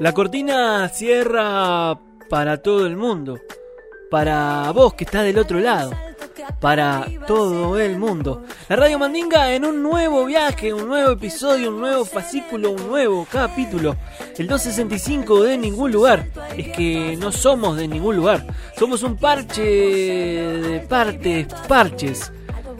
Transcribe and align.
La 0.00 0.12
cortina 0.12 0.88
cierra 0.90 1.98
para 2.30 2.58
todo 2.58 2.86
el 2.86 2.96
mundo. 2.96 3.40
Para 4.08 4.70
vos 4.70 4.94
que 4.94 5.02
estás 5.02 5.24
del 5.24 5.38
otro 5.38 5.58
lado. 5.58 5.90
Para 6.60 7.04
todo 7.26 7.76
el 7.80 7.98
mundo. 7.98 8.44
La 8.68 8.76
Radio 8.76 9.00
Mandinga 9.00 9.52
en 9.52 9.64
un 9.64 9.82
nuevo 9.82 10.24
viaje, 10.24 10.72
un 10.72 10.86
nuevo 10.86 11.10
episodio, 11.10 11.70
un 11.70 11.80
nuevo 11.80 12.04
fascículo, 12.04 12.70
un 12.70 12.86
nuevo 12.86 13.26
capítulo. 13.28 13.96
El 14.36 14.46
265 14.46 15.42
de 15.42 15.58
ningún 15.58 15.90
lugar. 15.90 16.28
Es 16.56 16.68
que 16.76 17.16
no 17.18 17.32
somos 17.32 17.76
de 17.76 17.88
ningún 17.88 18.14
lugar. 18.14 18.46
Somos 18.78 19.02
un 19.02 19.16
parche 19.16 19.62
de 19.62 20.78
partes, 20.88 21.48
parches 21.66 22.30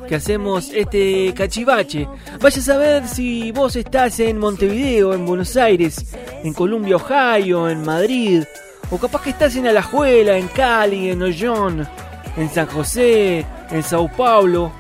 que 0.08 0.16
hacemos 0.16 0.70
este 0.72 1.32
cachivache. 1.36 2.08
Vaya 2.40 2.58
a 2.58 2.64
saber 2.64 3.06
si 3.06 3.52
vos 3.52 3.76
estás 3.76 4.18
en 4.20 4.38
Montevideo, 4.38 5.12
en 5.12 5.26
Buenos 5.26 5.56
Aires, 5.56 6.06
en 6.42 6.54
Columbia, 6.54 6.96
Ohio, 6.96 7.68
en 7.68 7.84
Madrid, 7.84 8.44
o 8.90 8.96
capaz 8.96 9.22
que 9.22 9.30
estás 9.30 9.54
en 9.56 9.66
Alajuela, 9.66 10.38
en 10.38 10.48
Cali, 10.48 11.10
en 11.10 11.22
Ollón, 11.22 11.86
en 12.36 12.48
San 12.48 12.66
José, 12.66 13.44
en 13.70 13.82
Sao 13.82 14.10
Paulo, 14.16 14.72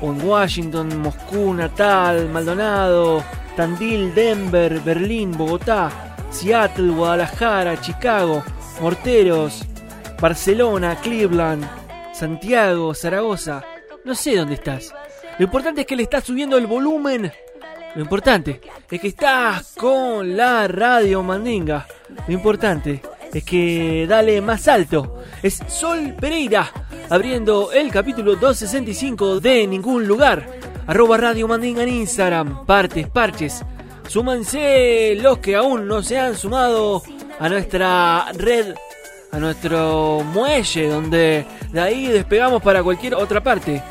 o 0.00 0.12
en 0.12 0.24
Washington, 0.24 1.00
Moscú, 1.00 1.52
Natal, 1.52 2.28
Maldonado, 2.28 3.24
Tandil, 3.56 4.14
Denver, 4.14 4.80
Berlín, 4.80 5.32
Bogotá, 5.32 6.14
Seattle, 6.30 6.92
Guadalajara, 6.92 7.80
Chicago, 7.80 8.44
Morteros, 8.80 9.64
Barcelona, 10.20 10.96
Cleveland, 11.02 11.66
Santiago, 12.12 12.94
Zaragoza. 12.94 13.64
No 14.06 14.14
sé 14.14 14.36
dónde 14.36 14.54
estás. 14.54 14.94
Lo 15.36 15.46
importante 15.46 15.80
es 15.80 15.86
que 15.88 15.96
le 15.96 16.04
estás 16.04 16.22
subiendo 16.22 16.56
el 16.56 16.68
volumen. 16.68 17.32
Lo 17.96 18.02
importante 18.02 18.60
es 18.88 19.00
que 19.00 19.08
estás 19.08 19.72
con 19.76 20.36
la 20.36 20.68
radio 20.68 21.24
Mandinga. 21.24 21.88
Lo 22.28 22.32
importante 22.32 23.02
es 23.34 23.42
que 23.42 24.06
dale 24.08 24.40
más 24.40 24.68
alto. 24.68 25.24
Es 25.42 25.58
Sol 25.66 26.14
Pereira 26.20 26.70
abriendo 27.10 27.72
el 27.72 27.90
capítulo 27.90 28.36
265 28.36 29.40
de 29.40 29.66
Ningún 29.66 30.06
Lugar. 30.06 30.46
Arroba 30.86 31.16
Radio 31.16 31.48
Mandinga 31.48 31.82
en 31.82 31.88
Instagram. 31.88 32.64
Partes, 32.64 33.08
parches. 33.08 33.64
Súmanse 34.06 35.18
los 35.20 35.38
que 35.38 35.56
aún 35.56 35.88
no 35.88 36.00
se 36.04 36.16
han 36.16 36.36
sumado 36.36 37.02
a 37.40 37.48
nuestra 37.48 38.30
red 38.34 38.76
a 39.32 39.38
nuestro 39.40 40.22
muelle 40.32 40.88
donde 40.88 41.44
de 41.72 41.80
ahí 41.80 42.06
despegamos 42.06 42.62
para 42.62 42.84
cualquier 42.84 43.16
otra 43.16 43.42
parte. 43.42 43.82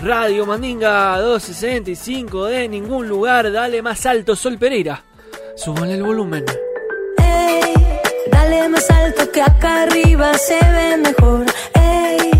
Radio 0.00 0.46
Mandinga 0.46 1.18
265 1.18 2.46
de 2.46 2.68
ningún 2.68 3.08
lugar, 3.08 3.50
dale 3.50 3.82
más 3.82 4.06
alto 4.06 4.36
Sol 4.36 4.56
Pereira. 4.56 5.02
Súbale 5.56 5.94
el 5.94 6.04
volumen. 6.04 6.44
Ey, 7.18 7.74
dale 8.30 8.68
más 8.68 8.88
alto 8.90 9.30
que 9.32 9.42
acá 9.42 9.82
arriba 9.82 10.32
se 10.34 10.54
ve 10.54 10.96
mejor. 10.98 11.46
Ey, 11.74 12.30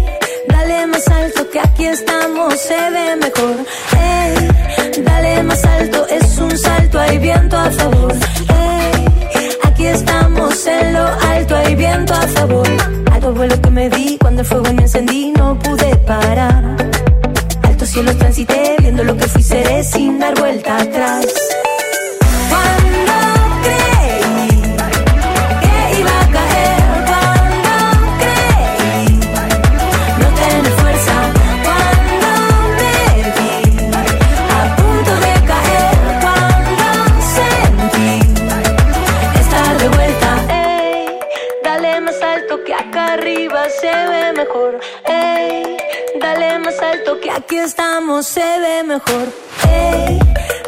dale 0.48 0.86
más 0.86 1.08
alto 1.08 1.50
que 1.50 1.58
aquí 1.58 1.86
estamos 1.86 2.54
se 2.60 2.90
ve 2.90 3.16
mejor. 3.16 3.56
Ey, 3.98 5.02
dale 5.02 5.42
más 5.42 5.64
alto, 5.64 6.06
es 6.06 6.38
un 6.38 6.56
salto, 6.56 7.00
hay 7.00 7.18
viento 7.18 7.56
a 7.56 7.70
favor. 7.72 8.12
Ey, 8.12 9.48
aquí 9.64 9.86
estamos 9.86 10.64
en 10.64 10.92
lo 10.92 11.04
alto, 11.04 11.56
hay 11.56 11.74
viento 11.74 12.14
a 12.14 12.28
favor. 12.28 12.68
Alto 13.12 13.34
fue 13.34 13.48
lo 13.48 13.60
que 13.60 13.70
me 13.70 13.90
di 13.90 14.16
cuando 14.16 14.42
el 14.42 14.46
fuego 14.46 14.72
me 14.72 14.82
encendí, 14.82 15.32
no 15.32 15.58
pude 15.58 15.96
parar. 16.06 16.97
Alto 17.88 18.02
cielo 18.02 18.18
transité, 18.18 18.76
viendo 18.82 19.02
lo 19.02 19.16
que 19.16 19.26
fui 19.26 19.42
seré 19.42 19.82
sin 19.82 20.18
dar 20.18 20.38
vuelta 20.38 20.76
atrás. 20.76 21.24
Se 48.22 48.40
ve 48.40 48.82
mejor. 48.84 49.28
Ey, 49.70 50.18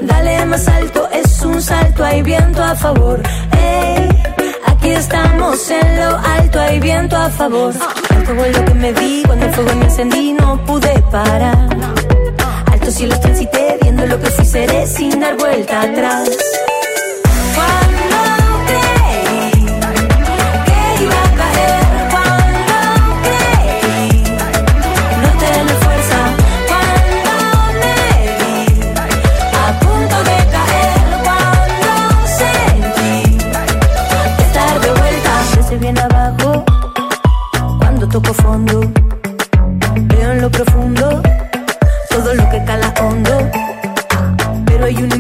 dale 0.01 0.45
más 0.47 0.69
alto, 0.69 1.09
es 1.13 1.43
un 1.43 1.61
salto, 1.61 2.05
hay 2.05 2.23
viento 2.23 2.63
a 2.63 2.75
favor. 2.77 3.21
Ey, 3.53 4.09
aquí 4.67 4.91
estamos 4.91 5.71
en 5.71 5.97
lo 5.97 6.19
alto, 6.19 6.61
hay 6.61 6.79
viento 6.81 7.17
a 7.17 7.31
favor. 7.31 7.75
Alto 8.11 8.35
fue 8.35 8.53
lo 8.53 8.65
que 8.65 8.75
me 8.75 8.93
vi 8.93 9.23
cuando 9.27 9.47
el 9.47 9.55
fuego 9.55 9.75
me 9.75 9.85
encendí, 9.85 10.33
no 10.33 10.65
pude 10.65 10.93
parar. 11.11 11.69
Alto 12.67 12.91
cielos 12.91 13.21
transité, 13.21 13.79
viendo 13.83 14.07
lo 14.07 14.21
que 14.21 14.31
fui 14.31 14.45
seré 14.45 14.87
sin 14.87 15.19
dar 15.19 15.37
vuelta 15.37 15.83
atrás. 15.83 16.29
hondo. 43.01 43.51
Pero 44.67 44.85
hay 44.87 44.97
un 44.97 45.13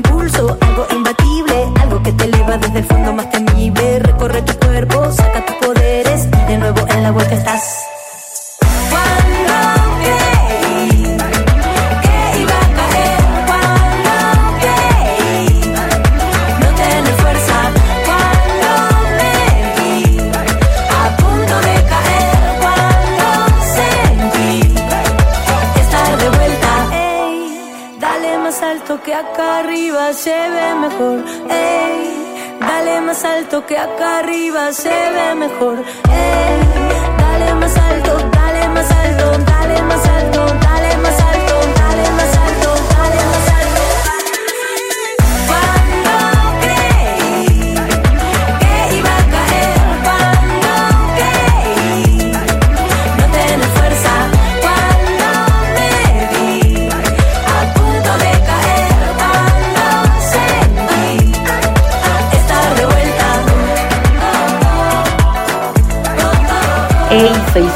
acá 33.82 34.18
arriba 34.18 34.72
se 34.72 34.88
ve 34.88 35.34
mejor. 35.34 35.76
Ey, 36.10 36.39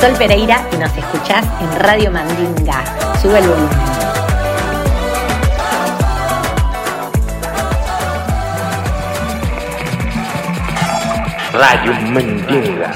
Sol 0.05 0.13
Pereira 0.19 0.69
y 0.71 0.77
nos 0.77 0.95
escuchás 0.95 1.47
en 1.63 1.81
Radio 1.81 2.11
Mandinga. 2.11 2.85
Sube 3.23 3.39
el 3.39 3.49
volumen. 3.49 3.71
Radio 11.55 11.93
Mandinga. 12.11 12.95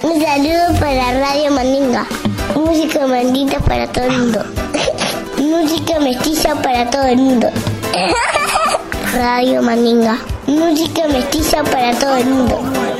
Un 0.00 0.22
saludo 0.22 0.80
para 0.80 1.12
Radio 1.12 1.50
Mandinga. 1.50 2.06
Música 2.54 3.06
mandita 3.06 3.60
para 3.60 3.86
todo 3.88 4.04
el 4.04 4.12
mundo. 4.12 4.44
Música 5.36 6.00
mestiza 6.00 6.54
para 6.54 6.88
todo 6.88 7.02
el 7.02 7.18
mundo. 7.18 7.50
Radio 9.14 9.60
Mandinga. 9.60 10.16
Música 10.46 11.06
mestiza 11.06 11.62
para 11.64 11.92
todo 11.98 12.16
el 12.16 12.24
mundo. 12.24 12.93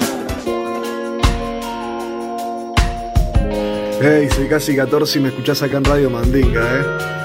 Soy 4.34 4.48
casi 4.48 4.74
14 4.74 5.18
y 5.18 5.22
me 5.22 5.28
escuchás 5.28 5.62
acá 5.62 5.76
en 5.76 5.84
Radio 5.84 6.10
Mandinga, 6.10 6.80
¿eh? 6.80 7.23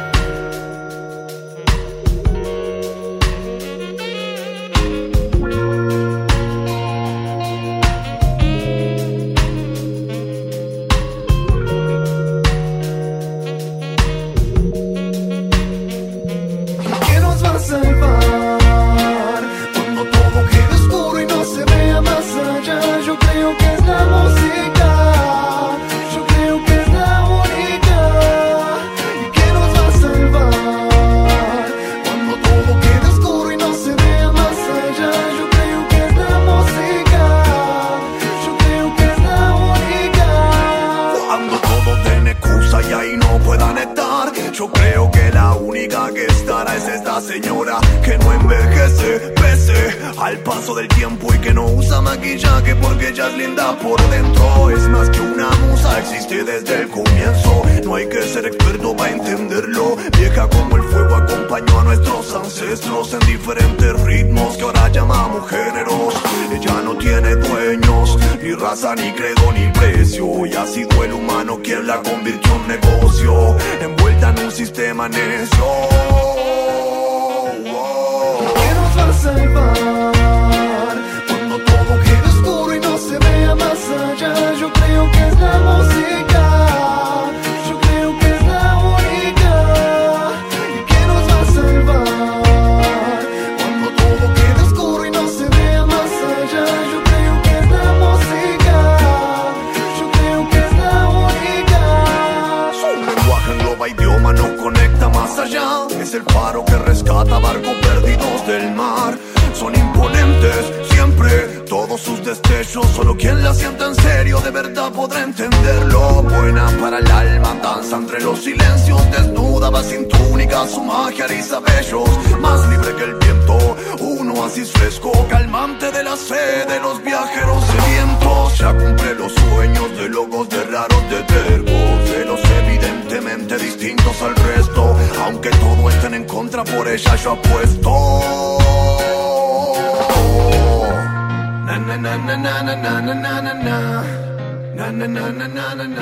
Sus 112.00 112.24
destellos. 112.24 112.86
Solo 112.96 113.16
quien 113.16 113.44
la 113.44 113.54
sienta 113.54 113.88
en 113.88 113.96
serio 113.96 114.40
de 114.42 114.52
verdad 114.52 114.92
podrá 114.92 115.24
entenderlo. 115.24 116.24
Buena 116.24 116.68
para 116.82 117.00
el 117.00 117.12
alma, 117.12 117.56
danza 117.62 117.98
entre 117.98 118.22
los 118.22 118.40
silencios 118.40 119.12
Desnuda, 119.12 119.70
va 119.70 119.84
sin 119.84 120.08
túnica, 120.08 120.68
su 120.68 120.84
magia 120.84 121.26
eriza 121.26 121.60
bellos 121.60 122.10
Más 122.40 122.68
libre 122.70 122.96
que 122.96 123.04
el 123.04 123.16
viento, 123.16 123.78
un 124.00 124.38
oasis 124.38 124.72
fresco 124.72 125.12
Calmante 125.30 125.92
de 125.92 126.04
la 126.04 126.16
sed 126.16 126.68
de 126.68 126.80
los 126.80 127.04
viajeros 127.04 127.64
sedientos 127.66 128.58
Ya 128.58 128.74
cumple 128.74 129.16
los 129.16 129.32
sueños 129.34 129.98
de 129.98 130.10
locos, 130.10 130.50
de 130.50 130.64
raros, 130.66 131.10
de 131.10 131.24
tercos 131.24 132.10
De 132.10 132.26
los 132.26 132.40
evidentemente 132.44 133.58
distintos 133.58 134.22
al 134.22 134.36
resto. 134.36 134.96
Aunque 135.26 135.50
todo 135.50 135.90
estén 135.90 136.14
en 136.14 136.26
contra, 136.26 136.64
por 136.64 136.88
ella 136.88 137.16
yo 137.16 137.32
apuesto 137.32 139.09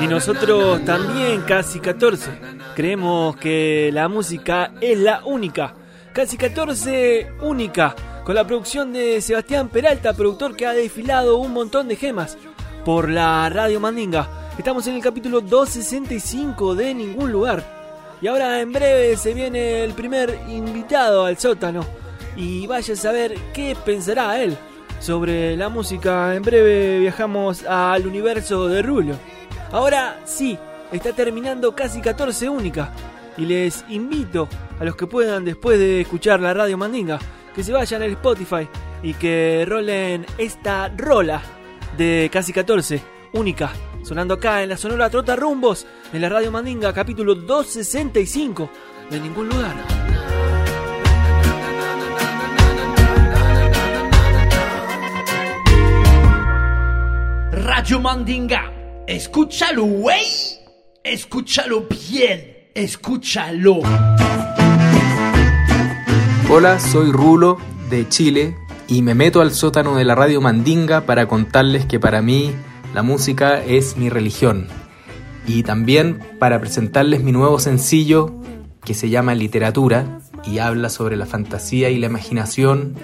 Y 0.00 0.06
nosotros 0.06 0.82
también, 0.84 1.42
casi 1.42 1.78
14, 1.78 2.30
creemos 2.74 3.36
que 3.36 3.90
la 3.92 4.08
música 4.08 4.72
es 4.80 4.98
la 4.98 5.22
única. 5.26 5.74
Casi 6.14 6.38
14, 6.38 7.32
única. 7.42 7.94
Con 8.24 8.34
la 8.34 8.46
producción 8.46 8.94
de 8.94 9.20
Sebastián 9.20 9.68
Peralta, 9.68 10.14
productor 10.14 10.56
que 10.56 10.66
ha 10.66 10.72
desfilado 10.72 11.36
un 11.36 11.52
montón 11.52 11.86
de 11.86 11.96
gemas 11.96 12.38
por 12.84 13.10
la 13.10 13.50
Radio 13.50 13.78
Mandinga. 13.78 14.50
Estamos 14.56 14.86
en 14.86 14.94
el 14.94 15.02
capítulo 15.02 15.42
265 15.42 16.74
de 16.74 16.94
Ningún 16.94 17.30
Lugar. 17.30 17.62
Y 18.22 18.26
ahora 18.26 18.60
en 18.60 18.72
breve 18.72 19.16
se 19.18 19.34
viene 19.34 19.84
el 19.84 19.92
primer 19.92 20.38
invitado 20.48 21.26
al 21.26 21.36
sótano. 21.36 21.84
Y 22.36 22.66
vaya 22.66 22.94
a 22.94 22.96
saber 22.96 23.34
qué 23.52 23.76
pensará 23.84 24.40
él 24.42 24.56
sobre 25.00 25.56
la 25.56 25.68
música. 25.68 26.34
En 26.34 26.42
breve 26.42 27.00
viajamos 27.00 27.64
al 27.64 28.06
universo 28.06 28.68
de 28.68 28.82
Rulo. 28.82 29.14
Ahora 29.72 30.20
sí, 30.24 30.58
está 30.92 31.12
terminando 31.12 31.74
casi 31.74 32.00
14 32.00 32.48
única. 32.48 32.92
Y 33.36 33.46
les 33.46 33.84
invito 33.88 34.48
a 34.80 34.84
los 34.84 34.96
que 34.96 35.06
puedan, 35.06 35.44
después 35.44 35.78
de 35.78 36.00
escuchar 36.00 36.40
la 36.40 36.54
radio 36.54 36.76
Mandinga, 36.76 37.18
que 37.54 37.62
se 37.62 37.72
vayan 37.72 38.02
al 38.02 38.10
Spotify 38.10 38.68
y 39.02 39.14
que 39.14 39.64
rolen 39.68 40.26
esta 40.38 40.88
rola 40.96 41.40
de 41.96 42.28
casi 42.32 42.52
14, 42.52 43.00
única, 43.32 43.72
sonando 44.02 44.34
acá 44.34 44.62
en 44.62 44.70
la 44.70 44.76
Sonora 44.76 45.10
Trota 45.10 45.36
Rumbos, 45.36 45.86
en 46.12 46.20
la 46.20 46.28
radio 46.28 46.50
Mandinga, 46.50 46.92
capítulo 46.92 47.34
265, 47.34 48.70
de 49.10 49.20
ningún 49.20 49.48
lugar. 49.48 50.07
Radio 57.68 58.00
Mandinga. 58.00 58.72
Escúchalo, 59.06 59.84
güey. 59.84 60.24
Escúchalo 61.04 61.86
bien. 62.10 62.70
Escúchalo. 62.74 63.80
Hola, 66.50 66.80
soy 66.80 67.12
Rulo 67.12 67.58
de 67.90 68.08
Chile 68.08 68.56
y 68.88 69.02
me 69.02 69.14
meto 69.14 69.42
al 69.42 69.52
sótano 69.52 69.96
de 69.96 70.06
la 70.06 70.14
radio 70.14 70.40
Mandinga 70.40 71.02
para 71.02 71.28
contarles 71.28 71.84
que 71.84 72.00
para 72.00 72.22
mí 72.22 72.52
la 72.94 73.02
música 73.02 73.62
es 73.62 73.98
mi 73.98 74.08
religión 74.08 74.66
y 75.46 75.62
también 75.62 76.20
para 76.38 76.60
presentarles 76.60 77.22
mi 77.22 77.32
nuevo 77.32 77.60
sencillo 77.60 78.34
que 78.82 78.94
se 78.94 79.10
llama 79.10 79.34
Literatura 79.34 80.20
y 80.46 80.58
habla 80.58 80.88
sobre 80.88 81.18
la 81.18 81.26
fantasía 81.26 81.90
y 81.90 81.98
la 81.98 82.06
imaginación 82.06 82.94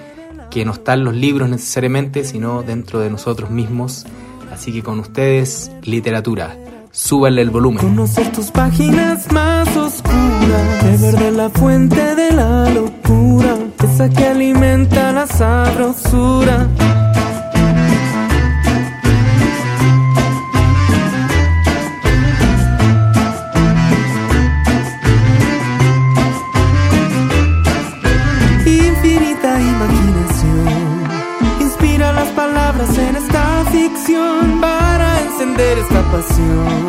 que 0.50 0.64
no 0.64 0.73
está 0.73 0.94
en 0.94 1.04
los 1.04 1.14
libros 1.14 1.50
necesariamente, 1.50 2.25
sino 2.25 2.62
dentro 2.62 3.00
de 3.00 3.11
nosotros 3.11 3.50
mismos. 3.50 4.06
Así 4.54 4.73
que 4.73 4.84
con 4.84 5.00
ustedes, 5.00 5.73
literatura. 5.82 6.56
Súbanle 6.92 7.42
el 7.42 7.50
volumen. 7.50 7.82
Conocer 7.82 8.30
tus 8.30 8.52
páginas 8.52 9.30
más 9.32 9.76
oscuras, 9.76 10.84
beber 10.84 11.16
de 11.18 11.30
la 11.32 11.50
fuente 11.50 12.14
de 12.14 12.30
la 12.30 12.70
locura, 12.70 13.56
esa 13.82 14.08
que 14.08 14.28
alimenta 14.28 15.11
la 15.11 15.26
sabrosura. 15.26 16.68
Esta 35.84 36.02
pasión. 36.10 36.83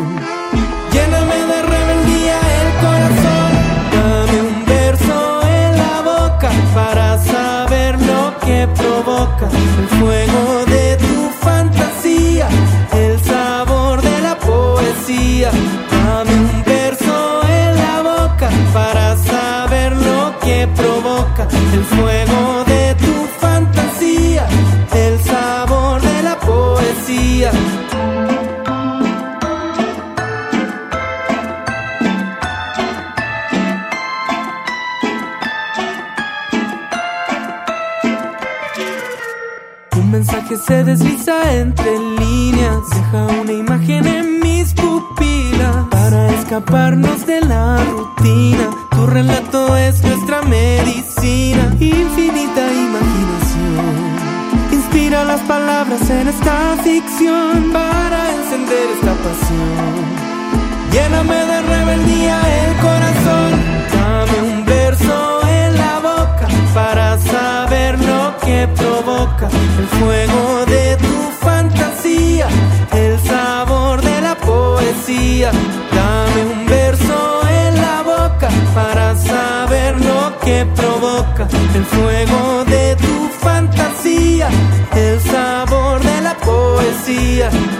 dia. 87.36 87.75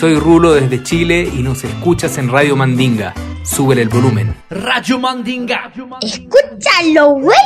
Soy 0.00 0.14
Rulo 0.14 0.54
desde 0.54 0.82
Chile 0.82 1.30
y 1.30 1.42
nos 1.42 1.62
escuchas 1.62 2.16
en 2.16 2.30
Radio 2.30 2.56
Mandinga. 2.56 3.12
Súbele 3.42 3.82
el 3.82 3.90
volumen. 3.90 4.34
Radio 4.48 4.98
Mandinga. 4.98 5.70
Escúchalo, 6.00 7.16
güey. 7.16 7.36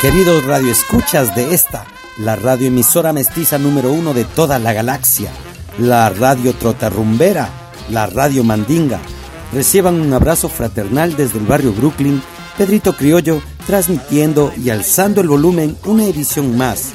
Queridos 0.00 0.44
radioescuchas 0.44 1.34
de 1.34 1.52
esta, 1.52 1.84
la 2.18 2.36
radioemisora 2.36 3.12
mestiza 3.12 3.58
número 3.58 3.90
uno 3.90 4.14
de 4.14 4.22
toda 4.22 4.60
la 4.60 4.72
galaxia, 4.72 5.32
la 5.76 6.08
radio 6.10 6.52
trotarrumbera, 6.52 7.48
la 7.90 8.06
radio 8.06 8.44
mandinga, 8.44 9.00
reciban 9.52 10.00
un 10.00 10.12
abrazo 10.12 10.48
fraternal 10.48 11.16
desde 11.16 11.40
el 11.40 11.46
barrio 11.46 11.72
Brooklyn, 11.72 12.22
Pedrito 12.56 12.92
Criollo, 12.92 13.42
transmitiendo 13.66 14.52
y 14.56 14.70
alzando 14.70 15.20
el 15.20 15.28
volumen 15.28 15.76
una 15.84 16.04
edición 16.04 16.56
más. 16.56 16.92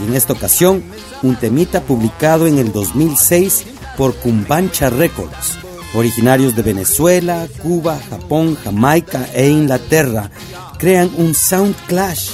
Y 0.00 0.08
en 0.08 0.14
esta 0.14 0.32
ocasión, 0.32 0.82
un 1.22 1.36
temita 1.36 1.82
publicado 1.82 2.46
en 2.46 2.58
el 2.58 2.72
2006 2.72 3.64
por 3.96 4.14
Cumbancha 4.16 4.90
Records, 4.90 5.58
originarios 5.94 6.54
de 6.54 6.62
Venezuela, 6.62 7.46
Cuba, 7.62 7.98
Japón, 8.10 8.56
Jamaica 8.62 9.28
e 9.34 9.48
Inglaterra, 9.48 10.30
crean 10.78 11.10
un 11.16 11.34
sound 11.34 11.74
clash 11.86 12.30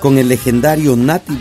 con 0.00 0.18
el 0.18 0.28
legendario 0.28 0.96
Nati 0.96 1.38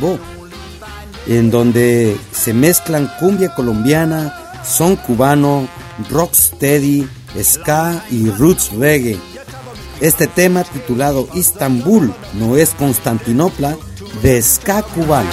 en 1.27 1.51
donde 1.51 2.17
se 2.31 2.53
mezclan 2.53 3.12
cumbia 3.19 3.53
colombiana, 3.53 4.34
son 4.65 4.96
cubano, 4.96 5.67
rocksteady, 6.10 7.08
ska 7.41 8.03
y 8.10 8.29
roots 8.31 8.72
reggae. 8.74 9.28
Este 10.01 10.27
tema 10.27 10.63
titulado 10.63 11.27
Istanbul 11.33 12.13
no 12.35 12.55
es 12.55 12.69
Constantinopla 12.73 13.75
de 14.21 14.41
ska 14.41 14.81
cubano. 14.81 15.29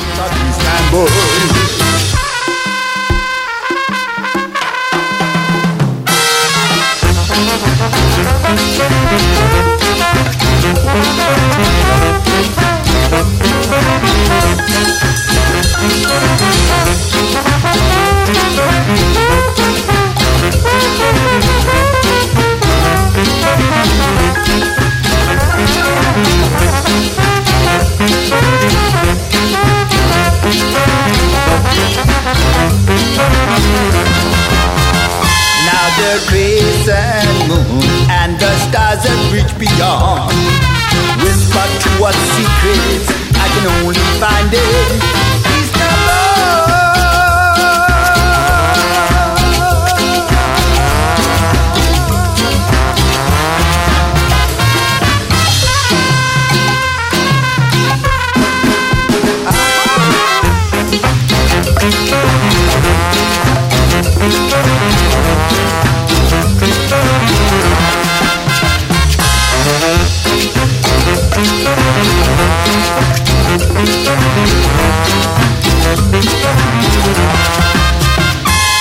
the 36.06 36.18
crescent 36.28 37.48
moon 37.48 37.82
and 38.10 38.38
the 38.38 38.52
stars 38.68 39.02
that 39.02 39.20
reach 39.34 39.50
beyond. 39.58 40.30
Whisper 41.18 41.66
to 41.82 41.88
what 42.00 42.14
secrets, 42.34 43.10
I 43.34 43.46
can 43.50 43.66
only 43.82 43.98
find 44.22 44.50
it. 44.54 45.02
He's 45.50 45.70
the 45.72 45.96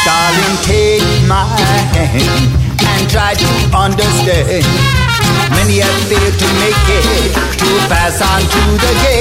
Darling, 0.04 0.58
take 0.64 1.02
my 1.26 1.46
hand 1.96 2.52
and 2.84 3.10
try 3.10 3.34
to 3.34 3.48
understand. 3.74 4.66
Many 5.56 5.80
have 5.80 6.02
failed 6.10 6.36
to 6.44 6.48
make 6.60 6.88
it 6.92 7.32
to 7.56 7.68
pass 7.88 8.20
on 8.22 8.42
to 8.42 8.62
the 8.84 8.92
gate. 9.02 9.15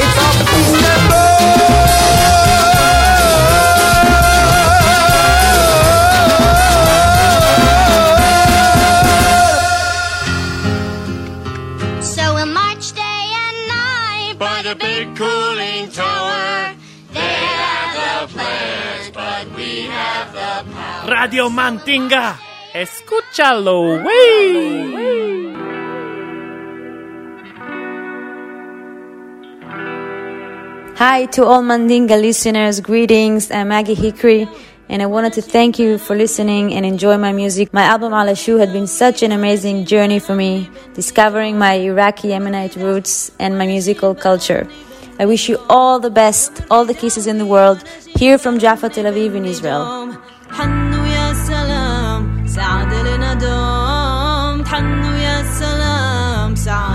Radio 21.35 21.51
Mandinga, 21.51 22.39
escúchalo, 22.73 24.05
wey. 24.05 25.53
Hi 30.95 31.27
to 31.33 31.45
all 31.45 31.63
Mandinga 31.65 32.23
listeners, 32.23 32.79
greetings. 32.79 33.51
I'm 33.51 33.67
Maggie 33.67 33.95
Hickory, 33.95 34.47
and 34.89 35.03
I 35.03 35.07
wanted 35.07 35.33
to 35.33 35.43
thank 35.43 35.81
you 35.81 35.99
for 35.99 36.15
listening 36.15 36.73
and 36.73 36.87
enjoy 36.87 37.19
my 37.19 37.33
music. 37.33 37.75
My 37.75 37.83
album 37.83 38.13
Alashu 38.13 38.61
had 38.61 38.73
been 38.73 38.87
such 38.87 39.25
an 39.25 39.33
amazing 39.33 39.87
journey 39.87 40.21
for 40.21 40.37
me, 40.37 40.71
discovering 40.95 41.59
my 41.59 41.73
Iraqi 41.73 42.29
Yemenite 42.29 42.77
roots 42.77 43.33
and 43.41 43.59
my 43.59 43.67
musical 43.67 44.15
culture. 44.15 44.69
I 45.19 45.27
wish 45.27 45.49
you 45.49 45.59
all 45.69 45.99
the 45.99 46.11
best, 46.11 46.63
all 46.71 46.85
the 46.85 46.95
kisses 46.95 47.27
in 47.27 47.39
the 47.39 47.47
world, 47.47 47.83
here 48.15 48.39
from 48.39 48.61
Jaffa, 48.61 48.89
Tel 48.89 49.07
Aviv 49.13 49.35
in 49.35 49.45
Israel. 49.47 50.94
سعد 52.55 52.95
لنا 52.95 53.35
دوم 53.35 54.63
تحنوا 54.63 55.17
يا 55.17 55.43
سلام 55.43 56.55
سعد 56.55 56.94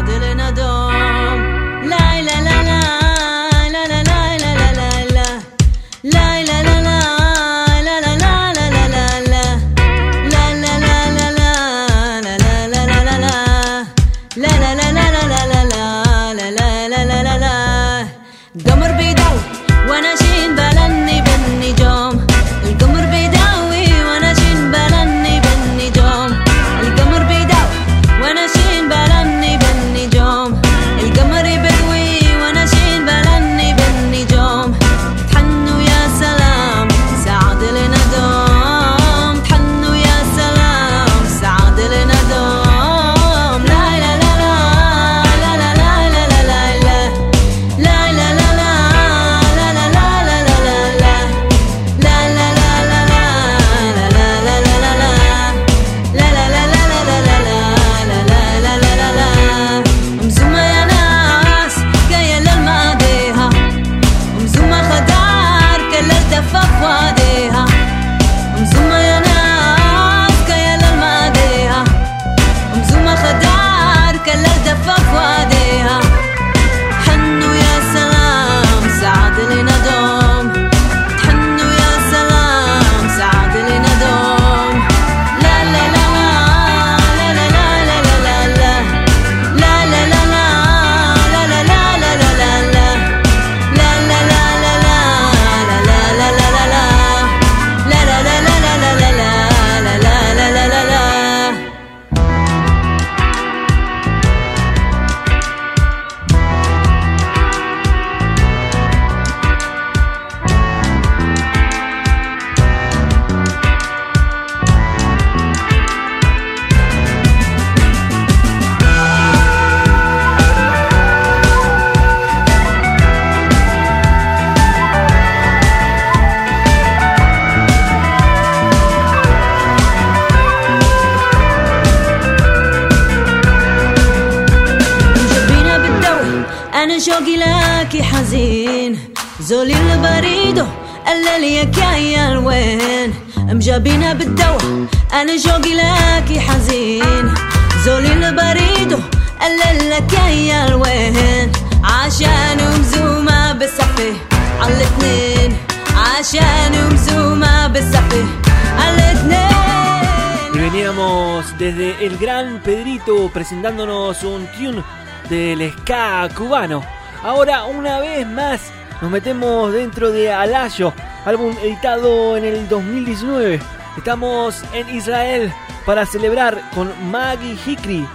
veníamos 160.72 161.58
desde 161.58 162.06
el 162.06 162.16
gran 162.20 162.60
Pedrito 162.60 163.28
presentándonos 163.34 164.24
un 164.24 164.46
tune 164.52 164.84
del 165.28 165.72
ska 165.72 166.30
cubano. 166.38 166.84
Ahora, 167.24 167.64
una 167.64 168.00
vez 168.00 168.28
más, 168.28 168.72
nos 169.02 169.10
metemos 169.10 169.74
dentro 169.74 170.12
de 170.12 170.32
Alayo, 170.32 170.94
álbum 171.26 171.56
editado 171.64 172.38
en 172.38 172.46
el 172.46 172.70
2019. 172.70 173.60
Estamos 173.98 174.64
en 174.72 174.88
Israel 174.96 175.52
para 175.88 176.06
celebrar 176.06 176.62
con 176.76 176.94
Maggie 177.10 177.58
Hikri, 177.66 178.08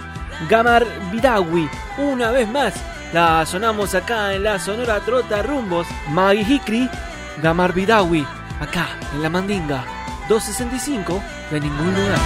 Gamar 0.49 0.85
Bidawi. 1.11 1.69
Una 1.97 2.31
vez 2.31 2.47
más, 2.47 2.73
la 3.11 3.45
sonamos 3.45 3.93
acá 3.95 4.33
en 4.33 4.43
la 4.43 4.59
Sonora 4.59 5.01
Trota 5.01 5.41
Rumbos. 5.41 5.87
Maggie 6.09 6.45
Hikri, 6.47 6.89
Gamar 7.43 7.73
Bidawi, 7.73 8.25
acá 8.61 8.87
en 9.13 9.23
la 9.23 9.29
Mandinga. 9.29 9.94
265 10.27 11.21
de 11.51 11.59
ningún 11.59 11.93
lugar. 11.93 12.19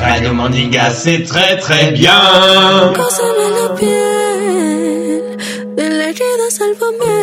Radio 0.00 0.34
Mandinga, 0.34 0.90
c'est 0.90 1.22
très 1.24 1.58
très 1.58 1.90
bien. 1.92 2.12
Cósame 2.94 3.46
la 3.58 3.74
piel, 3.74 5.36
de 5.76 5.88
la 5.88 6.04
herida 6.10 6.48
sálvame. 6.50 7.18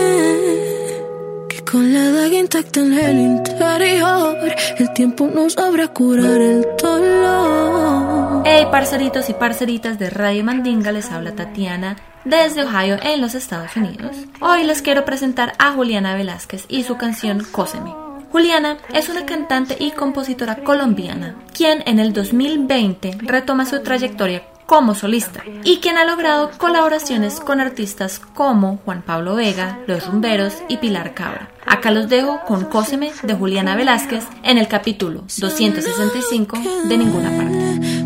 Que 1.49 1.63
con 1.63 1.93
la 1.93 2.11
daga 2.11 2.37
intacta 2.37 2.79
en 2.81 2.93
el 2.93 3.19
interior, 3.19 4.37
el 4.77 4.93
tiempo 4.93 5.29
no 5.33 5.49
sabrá 5.49 5.87
curar 5.87 6.39
el 6.39 6.65
dolor. 6.81 8.16
Hey 8.49 8.65
parceritos 8.71 9.29
y 9.29 9.33
parceritas 9.33 9.99
de 9.99 10.09
Radio 10.09 10.41
Mandinga, 10.41 10.93
les 10.93 11.11
habla 11.11 11.35
Tatiana 11.35 11.97
desde 12.23 12.63
Ohio 12.63 12.95
en 13.03 13.19
los 13.19 13.35
Estados 13.35 13.75
Unidos. 13.75 14.15
Hoy 14.39 14.63
les 14.63 14.81
quiero 14.81 15.03
presentar 15.03 15.51
a 15.59 15.73
Juliana 15.73 16.15
Velázquez 16.15 16.63
y 16.69 16.83
su 16.83 16.95
canción 16.95 17.45
Cóseme. 17.51 17.93
Juliana 18.31 18.77
es 18.93 19.09
una 19.09 19.25
cantante 19.25 19.75
y 19.77 19.91
compositora 19.91 20.63
colombiana, 20.63 21.35
quien 21.53 21.83
en 21.87 21.99
el 21.99 22.13
2020 22.13 23.17
retoma 23.23 23.65
su 23.65 23.83
trayectoria 23.83 24.43
como 24.65 24.95
solista 24.95 25.43
y 25.65 25.79
quien 25.79 25.97
ha 25.97 26.05
logrado 26.05 26.51
colaboraciones 26.57 27.41
con 27.41 27.59
artistas 27.59 28.19
como 28.33 28.77
Juan 28.85 29.01
Pablo 29.01 29.35
Vega, 29.35 29.79
Los 29.87 30.07
Rumberos 30.07 30.53
y 30.69 30.77
Pilar 30.77 31.13
Cabra. 31.13 31.49
Acá 31.65 31.91
los 31.91 32.07
dejo 32.07 32.39
con 32.47 32.63
Cóseme 32.63 33.11
de 33.23 33.33
Juliana 33.33 33.75
Velázquez 33.75 34.25
en 34.43 34.57
el 34.57 34.69
capítulo 34.69 35.25
265 35.37 36.57
de 36.85 36.97
Ninguna 36.97 37.29
Parte. 37.29 37.96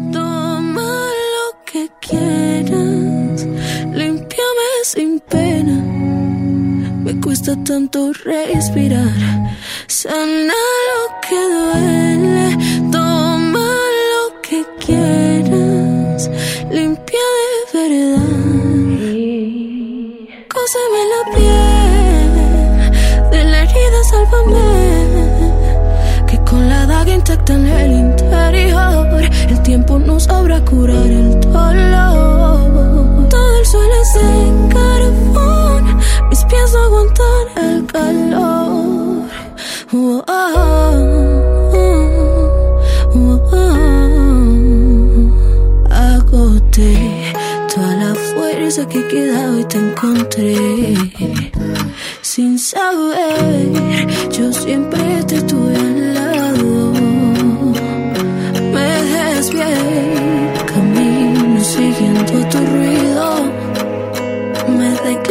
Quieras, 2.01 3.45
límpiame 3.93 4.69
sin 4.83 5.19
pena. 5.19 5.77
Me 7.03 7.13
cuesta 7.21 7.55
tanto 7.63 8.11
respirar, 8.25 9.13
sana 9.87 10.61
lo 10.89 11.01
que 11.25 11.39
duele. 11.55 12.47
Toma 12.91 13.69
lo 14.11 14.23
que 14.41 14.65
quieras, 14.83 16.29
limpia 16.71 17.25
de 17.37 17.51
verdad. 17.79 18.41
Cóseme 20.53 21.01
la 21.13 21.21
piel 21.35 22.31
de 23.31 23.41
la 23.45 23.57
herida, 23.63 24.01
sálvame. 24.09 24.60
Tiempo 29.71 29.97
no 29.99 30.19
sabrá 30.19 30.59
curar 30.65 31.09
el 31.09 31.39
dolor. 31.39 32.59
Todo 33.29 33.59
el 33.59 33.65
suelo 33.65 33.95
es 34.03 34.13
de 34.15 34.29
carbón, 34.75 35.83
mis 36.29 36.43
pies 36.43 36.73
no 36.73 36.79
aguantan 36.87 37.47
el 37.69 37.85
calor. 37.85 39.29
Oh, 39.93 40.23
toda 47.73 47.93
la 47.95 48.13
fuerza 48.13 48.85
que 48.89 49.07
quedaba 49.07 49.57
y 49.61 49.63
te 49.71 49.77
encontré. 49.77 50.55
Sin 52.21 52.59
saber, 52.59 53.69
yo 54.37 54.51
siempre 54.51 55.23
te 55.29 55.41
tuve 55.43 55.60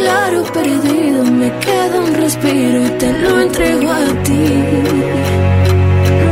Me 0.01 0.07
declaro 0.07 0.43
perdido, 0.45 1.23
me 1.25 1.59
queda 1.59 1.99
un 1.99 2.13
respiro 2.15 2.85
y 2.87 2.89
te 2.97 3.13
lo 3.19 3.39
entrego 3.39 3.91
a 3.91 4.05
ti. 4.23 4.45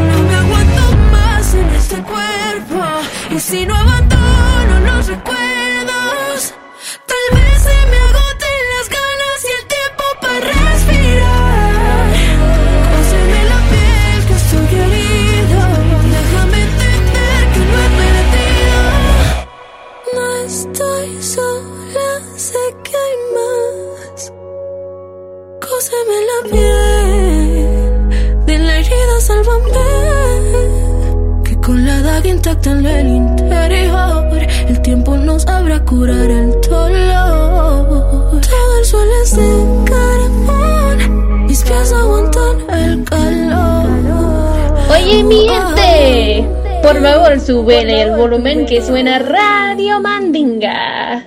No 0.09 0.23
me 0.23 0.35
aguanto 0.35 0.97
más 1.11 1.53
en 1.53 1.69
este 1.75 1.95
cuerpo 2.01 2.83
y 3.29 3.39
si 3.39 3.67
no 3.67 3.75
abandono 3.75 4.79
los 4.87 5.07
recuerdos, 5.07 5.38
intacta 32.39 32.71
en 32.71 32.85
el 32.85 33.07
interior, 33.07 34.47
el 34.69 34.81
tiempo 34.81 35.17
no 35.17 35.37
sabrá 35.37 35.83
curar 35.83 36.31
el 36.31 36.51
dolor. 36.61 38.39
Todo 38.39 38.79
el 38.79 38.85
suelo 38.85 39.11
es 39.23 39.35
de 39.35 39.65
carbón, 39.91 41.45
mis 41.47 41.61
pies 41.63 41.91
aguantan 41.91 42.61
el 42.69 43.03
calor. 43.03 43.89
Oye, 44.89 45.21
mi 45.21 45.49
gente, 45.49 46.47
por 46.81 47.01
favor, 47.01 47.39
súbele 47.41 48.03
el 48.03 48.15
volumen 48.15 48.65
que 48.65 48.81
suena 48.81 49.19
Radio 49.19 49.99
Mandinga. 49.99 51.25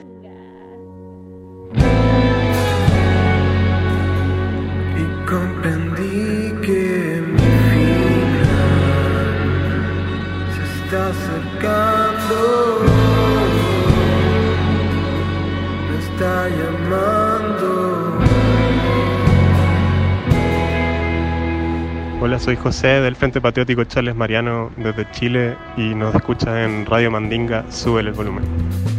Está 10.92 11.08
acercando, 11.08 12.84
me 15.88 15.98
está 15.98 16.48
llamando. 16.50 18.18
Hola, 22.20 22.38
soy 22.38 22.56
José 22.56 22.88
del 23.00 23.16
Frente 23.16 23.40
Patriótico 23.40 23.84
Charles 23.84 24.14
Mariano 24.14 24.70
desde 24.76 25.10
Chile 25.12 25.56
y 25.78 25.94
nos 25.94 26.14
escucha 26.14 26.62
en 26.62 26.84
Radio 26.84 27.10
Mandinga. 27.10 27.64
Sube 27.70 28.02
el 28.02 28.12
volumen. 28.12 28.91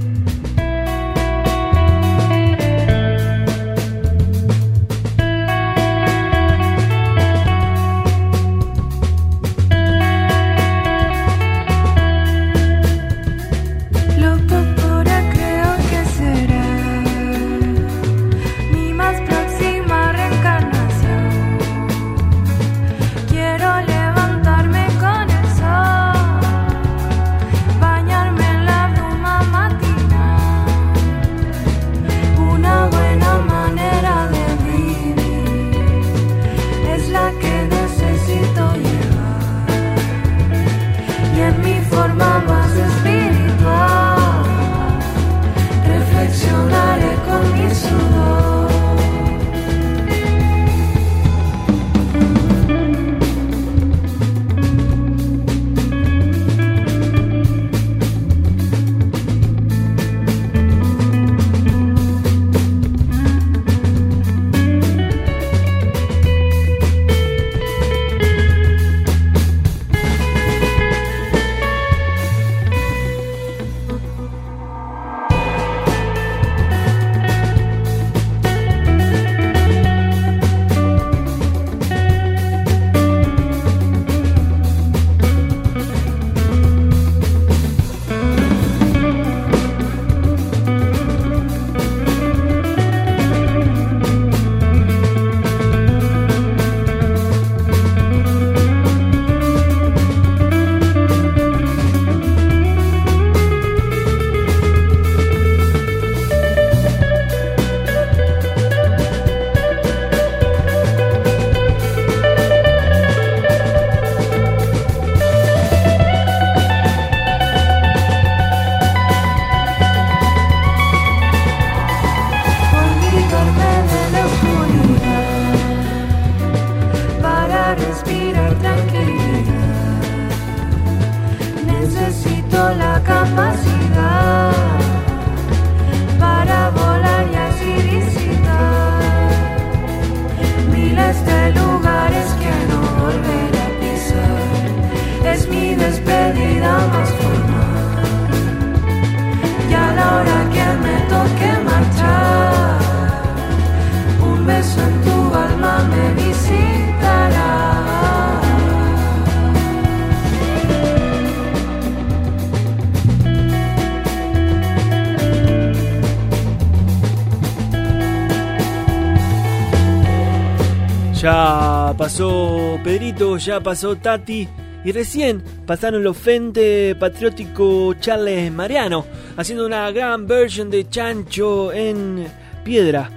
Ya 173.45 173.59
pasó 173.59 173.95
Tati. 173.95 174.47
Y 174.85 174.91
recién 174.91 175.43
pasaron 175.65 176.03
los 176.03 176.17
Fente 176.17 176.95
Patriótico 176.95 177.93
Charles 177.95 178.51
Mariano, 178.51 179.05
haciendo 179.37 179.65
una 179.65 179.89
gran 179.91 180.27
version 180.27 180.69
de 180.69 180.89
Chancho 180.89 181.71
en 181.71 182.27
piedra. 182.65 183.09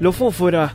Los 0.00 0.16
Fósfora, 0.16 0.74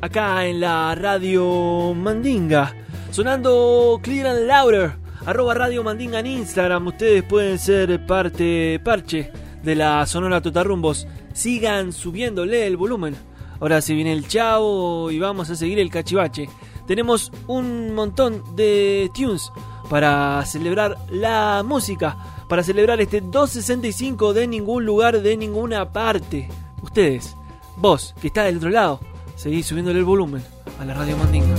acá 0.00 0.46
en 0.46 0.60
la 0.60 0.94
radio 0.94 1.92
Mandinga. 1.94 2.74
Sonando 3.10 4.00
Clear 4.02 4.28
and 4.28 4.46
Louder, 4.46 4.92
arroba 5.26 5.52
radio 5.52 5.84
Mandinga 5.84 6.20
en 6.20 6.26
Instagram. 6.26 6.86
Ustedes 6.86 7.22
pueden 7.22 7.58
ser 7.58 8.06
parte 8.06 8.80
parche 8.82 9.30
de 9.62 9.74
la 9.74 10.06
Sonora 10.06 10.40
Totarrumbos. 10.40 11.06
Sigan 11.34 11.92
subiéndole 11.92 12.66
el 12.66 12.78
volumen. 12.78 13.14
Ahora 13.60 13.82
se 13.82 13.94
viene 13.94 14.12
el 14.14 14.26
chavo 14.28 15.10
y 15.10 15.18
vamos 15.18 15.50
a 15.50 15.56
seguir 15.56 15.78
el 15.78 15.90
cachivache. 15.90 16.48
Tenemos 16.86 17.32
un 17.46 17.94
montón 17.94 18.42
de 18.54 19.10
tunes 19.14 19.52
para 19.88 20.44
celebrar 20.46 20.98
la 21.10 21.62
música, 21.64 22.16
para 22.48 22.62
celebrar 22.62 23.00
este 23.00 23.20
265 23.20 24.34
de 24.34 24.46
ningún 24.46 24.84
lugar, 24.84 25.20
de 25.20 25.36
ninguna 25.36 25.92
parte. 25.92 26.48
Ustedes, 26.82 27.36
vos 27.76 28.14
que 28.20 28.28
está 28.28 28.44
del 28.44 28.58
otro 28.58 28.70
lado, 28.70 29.00
seguís 29.36 29.66
subiéndole 29.66 29.98
el 29.98 30.04
volumen 30.04 30.44
a 30.80 30.84
la 30.84 30.94
radio 30.94 31.16
Mandinga. 31.16 31.54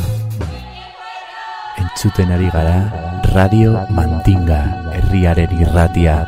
Entzuten 1.77 2.31
ari 2.31 2.49
gara 2.49 3.21
Radio 3.33 3.85
Mandinga 3.89 4.91
herriaren 4.93 5.61
irratia. 5.61 6.27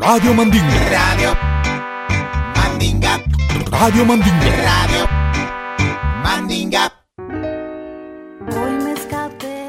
Radio 0.00 0.34
Mandinga. 0.34 0.66
Radio 0.90 1.36
Mandinga. 2.56 3.24
Radio 3.70 4.04
Mandinga. 4.04 4.50
Radio 4.62 5.08
Mandinga. 6.22 6.92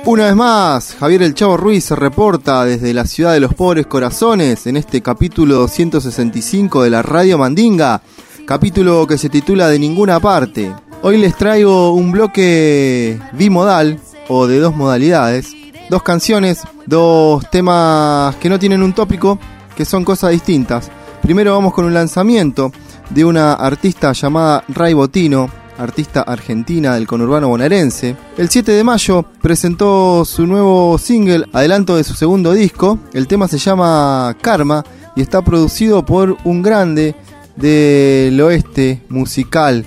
Una 0.05 0.25
vez 0.25 0.35
más, 0.35 0.95
Javier 0.99 1.23
El 1.23 1.33
Chavo 1.33 1.57
Ruiz 1.57 1.85
se 1.85 1.95
reporta 1.95 2.65
desde 2.65 2.93
la 2.93 3.05
ciudad 3.05 3.33
de 3.33 3.39
los 3.39 3.53
pobres 3.53 3.85
corazones 3.85 4.65
en 4.67 4.77
este 4.77 5.01
capítulo 5.01 5.55
265 5.55 6.83
de 6.83 6.89
la 6.89 7.01
Radio 7.01 7.37
Mandinga, 7.37 8.01
capítulo 8.45 9.05
que 9.05 9.17
se 9.17 9.29
titula 9.29 9.67
De 9.67 9.77
ninguna 9.77 10.19
parte. 10.19 10.73
Hoy 11.01 11.17
les 11.17 11.35
traigo 11.35 11.93
un 11.93 12.11
bloque 12.11 13.19
bimodal 13.33 13.99
o 14.27 14.47
de 14.47 14.59
dos 14.59 14.75
modalidades, 14.75 15.53
dos 15.89 16.03
canciones, 16.03 16.63
dos 16.85 17.49
temas 17.49 18.35
que 18.37 18.49
no 18.49 18.57
tienen 18.57 18.83
un 18.83 18.93
tópico, 18.93 19.39
que 19.79 19.85
son 19.85 20.03
cosas 20.03 20.31
distintas. 20.31 20.91
Primero 21.21 21.53
vamos 21.53 21.73
con 21.73 21.85
un 21.85 21.93
lanzamiento 21.93 22.69
de 23.11 23.23
una 23.23 23.53
artista 23.53 24.11
llamada 24.11 24.61
Ray 24.67 24.93
Botino, 24.93 25.49
artista 25.77 26.23
argentina 26.23 26.95
del 26.95 27.07
conurbano 27.07 27.47
bonaerense. 27.47 28.17
El 28.37 28.49
7 28.49 28.73
de 28.73 28.83
mayo 28.83 29.23
presentó 29.41 30.25
su 30.25 30.45
nuevo 30.45 30.97
single, 30.97 31.45
adelanto 31.53 31.95
de 31.95 32.03
su 32.03 32.13
segundo 32.13 32.51
disco. 32.51 32.99
El 33.13 33.27
tema 33.27 33.47
se 33.47 33.57
llama 33.57 34.35
Karma 34.41 34.83
y 35.15 35.21
está 35.21 35.41
producido 35.43 36.05
por 36.05 36.35
un 36.43 36.61
grande 36.61 37.15
del 37.55 38.41
oeste 38.41 39.01
musical 39.07 39.85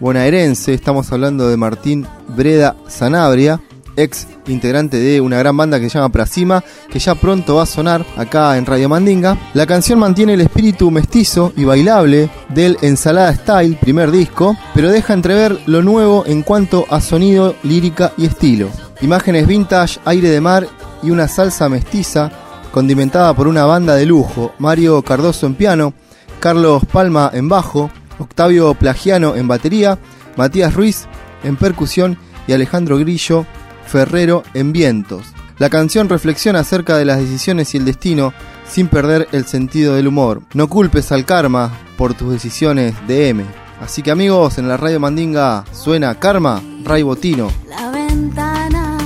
bonaerense. 0.00 0.74
Estamos 0.74 1.12
hablando 1.12 1.48
de 1.48 1.56
Martín 1.56 2.08
Breda 2.36 2.74
Sanabria, 2.88 3.60
ex 3.98 4.26
integrante 4.46 4.98
de 4.98 5.20
una 5.20 5.38
gran 5.38 5.56
banda 5.56 5.78
que 5.78 5.90
se 5.90 5.98
llama 5.98 6.10
Prasima, 6.10 6.64
que 6.90 6.98
ya 6.98 7.14
pronto 7.14 7.56
va 7.56 7.64
a 7.64 7.66
sonar 7.66 8.06
acá 8.16 8.56
en 8.56 8.64
Radio 8.64 8.88
Mandinga. 8.88 9.36
La 9.54 9.66
canción 9.66 9.98
mantiene 9.98 10.34
el 10.34 10.40
espíritu 10.40 10.90
mestizo 10.90 11.52
y 11.56 11.64
bailable 11.64 12.30
del 12.48 12.78
Ensalada 12.80 13.34
Style, 13.34 13.76
primer 13.80 14.10
disco, 14.10 14.56
pero 14.74 14.90
deja 14.90 15.12
entrever 15.12 15.58
lo 15.66 15.82
nuevo 15.82 16.24
en 16.26 16.42
cuanto 16.42 16.86
a 16.88 17.00
sonido, 17.00 17.56
lírica 17.62 18.12
y 18.16 18.26
estilo. 18.26 18.70
Imágenes 19.00 19.46
vintage, 19.46 20.00
aire 20.04 20.30
de 20.30 20.40
mar 20.40 20.66
y 21.02 21.10
una 21.10 21.28
salsa 21.28 21.68
mestiza 21.68 22.30
condimentada 22.70 23.34
por 23.34 23.48
una 23.48 23.64
banda 23.64 23.94
de 23.94 24.06
lujo, 24.06 24.52
Mario 24.58 25.02
Cardoso 25.02 25.46
en 25.46 25.54
piano, 25.54 25.94
Carlos 26.40 26.82
Palma 26.92 27.30
en 27.32 27.48
bajo, 27.48 27.90
Octavio 28.18 28.74
Plagiano 28.74 29.36
en 29.36 29.48
batería, 29.48 29.98
Matías 30.36 30.74
Ruiz 30.74 31.06
en 31.42 31.56
percusión 31.56 32.18
y 32.46 32.52
Alejandro 32.52 32.98
Grillo 32.98 33.46
Ferrero 33.88 34.44
en 34.54 34.72
vientos. 34.72 35.26
La 35.58 35.70
canción 35.70 36.08
reflexiona 36.08 36.60
acerca 36.60 36.96
de 36.96 37.04
las 37.04 37.18
decisiones 37.18 37.74
y 37.74 37.78
el 37.78 37.84
destino 37.84 38.32
sin 38.68 38.86
perder 38.86 39.26
el 39.32 39.44
sentido 39.44 39.94
del 39.94 40.06
humor. 40.06 40.42
No 40.54 40.68
culpes 40.68 41.10
al 41.10 41.24
karma 41.24 41.72
por 41.96 42.14
tus 42.14 42.30
decisiones 42.30 42.94
de 43.08 43.30
M. 43.30 43.44
Así 43.80 44.02
que 44.02 44.10
amigos, 44.10 44.58
en 44.58 44.68
la 44.68 44.76
radio 44.76 45.00
Mandinga 45.00 45.64
suena 45.72 46.14
Karma, 46.16 46.62
Ray 46.84 47.02
Botino. 47.02 47.50
La 47.68 47.90
ventana 47.90 48.98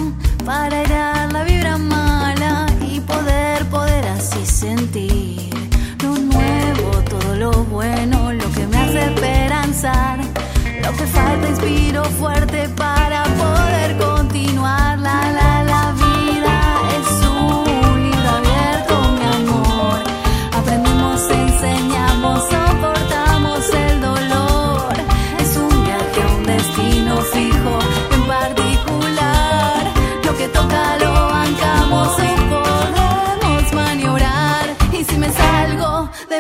para 0.45 0.81
airear 0.81 1.33
la 1.33 1.45
vibra 1.45 1.79
mala 1.79 2.67
y 2.81 3.01
poder, 3.01 3.65
poder 3.67 4.05
así 4.09 4.45
sentir 4.45 5.51
lo 6.03 6.17
nuevo, 6.19 6.91
todo 7.09 7.37
lo 7.37 7.65
bueno, 7.65 8.33
lo 8.33 8.53
que 8.53 8.67
me 8.67 8.77
hace 8.77 9.05
esperanzar. 9.05 10.21
Lo 10.83 10.93
que 10.97 11.07
falta 11.07 11.49
inspiro 11.49 12.05
fuerte 12.05 12.69
para 12.77 13.02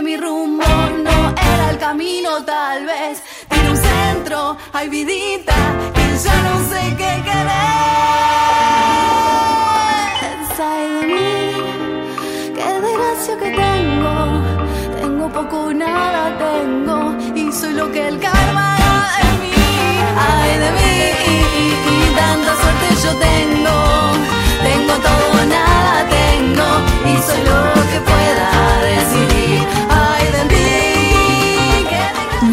mi 0.03 0.17
rumbo, 0.17 0.65
no 0.65 1.35
era 1.37 1.71
el 1.71 1.79
camino, 1.79 2.45
tal 2.45 2.85
vez. 2.85 3.23
Tiene 3.49 3.71
un 3.71 3.77
centro, 3.77 4.57
hay 4.73 4.89
vidita, 4.89 5.55
que 5.95 6.19
ya 6.19 6.43
no 6.43 6.69
sé 6.69 6.97
qué 6.97 7.23
querer. 7.25 8.02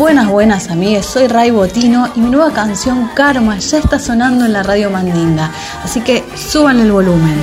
Buenas, 0.09 0.27
buenas 0.27 0.69
amigues, 0.71 1.05
soy 1.05 1.27
Ray 1.27 1.51
Botino 1.51 2.07
y 2.15 2.19
mi 2.19 2.31
nueva 2.31 2.51
canción 2.51 3.11
Karma 3.13 3.59
ya 3.59 3.77
está 3.77 3.99
sonando 3.99 4.43
en 4.43 4.53
la 4.53 4.63
radio 4.63 4.89
Mandinga, 4.89 5.51
así 5.83 6.01
que 6.01 6.23
súbanle 6.35 6.81
el 6.81 6.91
volumen. 6.91 7.35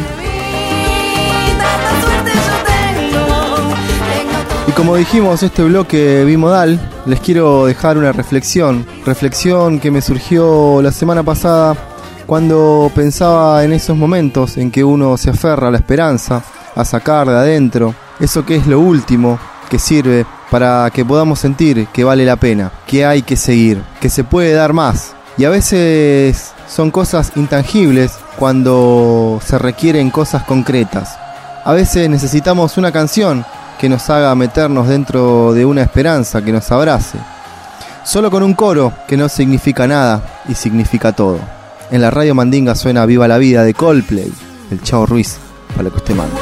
Y 4.66 4.72
como 4.72 4.96
dijimos, 4.96 5.44
este 5.44 5.62
bloque 5.62 6.24
bimodal, 6.24 6.80
les 7.06 7.20
quiero 7.20 7.66
dejar 7.66 7.98
una 7.98 8.10
reflexión. 8.10 8.84
Reflexión 9.04 9.78
que 9.78 9.92
me 9.92 10.02
surgió 10.02 10.82
la 10.82 10.90
semana 10.90 11.22
pasada 11.22 11.76
cuando 12.26 12.90
pensaba 12.92 13.62
en 13.62 13.74
esos 13.74 13.96
momentos 13.96 14.56
en 14.56 14.72
que 14.72 14.82
uno 14.82 15.16
se 15.16 15.30
aferra 15.30 15.68
a 15.68 15.70
la 15.70 15.78
esperanza, 15.78 16.42
a 16.74 16.84
sacar 16.84 17.28
de 17.28 17.36
adentro 17.36 17.94
eso 18.18 18.44
que 18.44 18.56
es 18.56 18.66
lo 18.66 18.80
último 18.80 19.38
que 19.70 19.78
sirve 19.78 20.26
para 20.50 20.90
que 20.92 21.04
podamos 21.04 21.38
sentir 21.38 21.88
que 21.88 22.04
vale 22.04 22.24
la 22.24 22.36
pena, 22.36 22.70
que 22.86 23.04
hay 23.04 23.22
que 23.22 23.36
seguir, 23.36 23.82
que 24.00 24.10
se 24.10 24.24
puede 24.24 24.52
dar 24.52 24.72
más, 24.72 25.14
Y 25.38 25.44
a 25.44 25.50
veces 25.50 26.52
son 26.66 26.90
cosas 26.90 27.32
intangibles 27.36 28.12
cuando 28.38 29.38
se 29.44 29.58
requieren 29.58 30.10
cosas 30.10 30.44
concretas. 30.44 31.18
A 31.62 31.74
veces 31.74 32.08
necesitamos 32.08 32.78
una 32.78 32.90
canción 32.90 33.44
que 33.78 33.88
nos 33.88 34.08
haga 34.08 34.34
meternos 34.34 34.88
dentro 34.88 35.52
de 35.52 35.66
una 35.66 35.82
esperanza, 35.82 36.42
que 36.42 36.52
nos 36.52 36.70
abrace. 36.70 37.18
Solo 38.04 38.30
con 38.30 38.42
un 38.42 38.54
coro 38.54 38.92
que 39.06 39.16
no 39.16 39.28
significa 39.28 39.86
nada 39.86 40.22
y 40.48 40.54
significa 40.54 41.12
todo. 41.12 41.38
En 41.90 42.00
la 42.00 42.10
radio 42.10 42.34
Mandinga 42.34 42.74
suena 42.74 43.04
Viva 43.04 43.28
la 43.28 43.38
Vida 43.38 43.62
de 43.62 43.74
Coldplay, 43.74 44.32
el 44.70 44.82
Chavo 44.82 45.06
Ruiz, 45.06 45.36
para 45.76 45.90
que 45.90 45.96
usted 45.96 46.14
manda. 46.14 46.36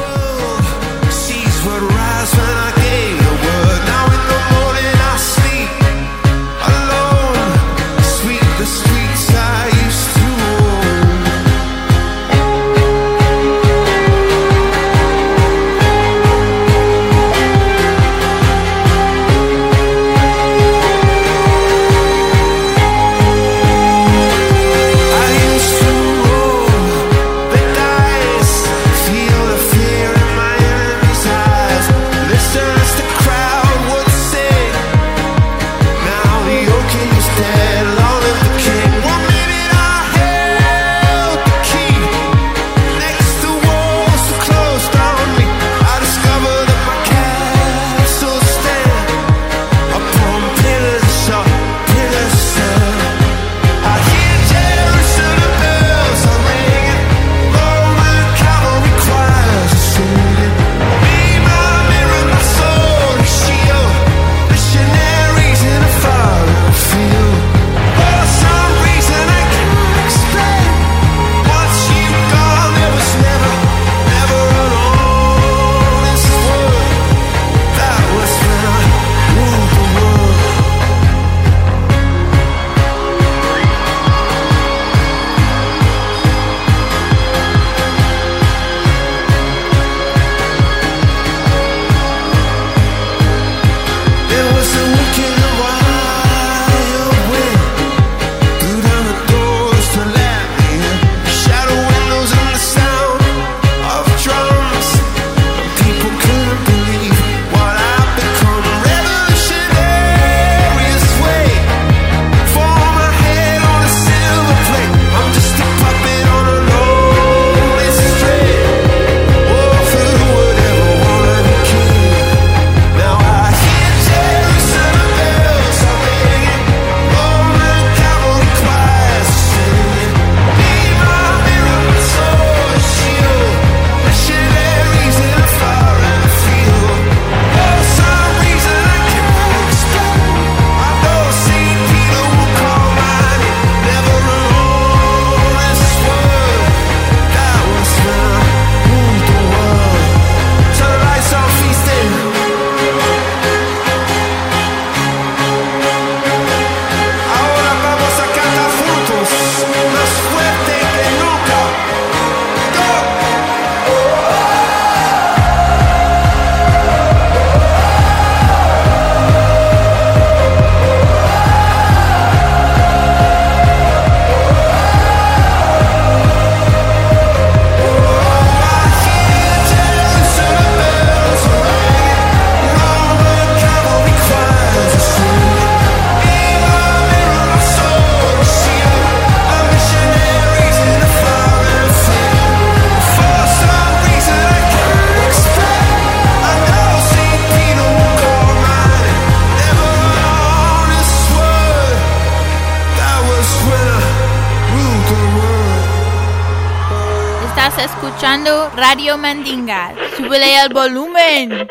Radio 209.15 209.17
Mandinga. 209.17 209.95
Súbele 210.17 210.61
el 210.61 210.73
volumen. 210.73 211.67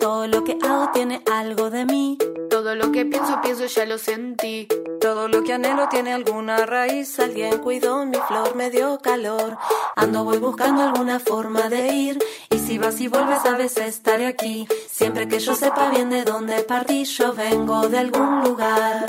Todo 0.00 0.26
lo 0.26 0.42
que 0.42 0.58
hago 0.60 0.90
tiene 0.92 1.22
algo 1.30 1.70
de 1.70 1.84
mí. 1.84 2.18
Todo 2.48 2.74
lo 2.74 2.90
que 2.90 3.04
pienso, 3.04 3.40
pienso, 3.40 3.66
ya 3.66 3.84
lo 3.86 3.98
sentí. 3.98 4.66
Todo 5.00 5.28
lo 5.28 5.44
que 5.44 5.52
anhelo 5.52 5.88
tiene 5.88 6.12
alguna 6.12 6.66
raíz. 6.66 7.20
Alguien 7.20 7.58
cuidó 7.58 8.04
mi 8.06 8.18
flor, 8.26 8.56
me 8.56 8.70
dio 8.70 8.98
calor. 8.98 9.56
Ando, 9.94 10.24
voy 10.24 10.38
buscando 10.38 10.82
alguna 10.82 11.20
forma 11.20 11.68
de 11.68 11.88
ir. 11.92 12.18
Y 12.50 12.58
si 12.58 12.78
vas 12.78 13.00
y 13.00 13.06
vuelves, 13.06 13.44
a 13.44 13.56
veces 13.56 13.86
estaré 13.86 14.26
aquí. 14.26 14.66
Siempre 14.88 15.28
que 15.28 15.38
yo 15.38 15.54
sepa 15.54 15.90
bien 15.90 16.10
de 16.10 16.24
dónde 16.24 16.62
partí, 16.64 17.04
yo 17.04 17.32
vengo 17.34 17.88
de 17.88 17.98
algún 17.98 18.42
lugar. 18.42 19.06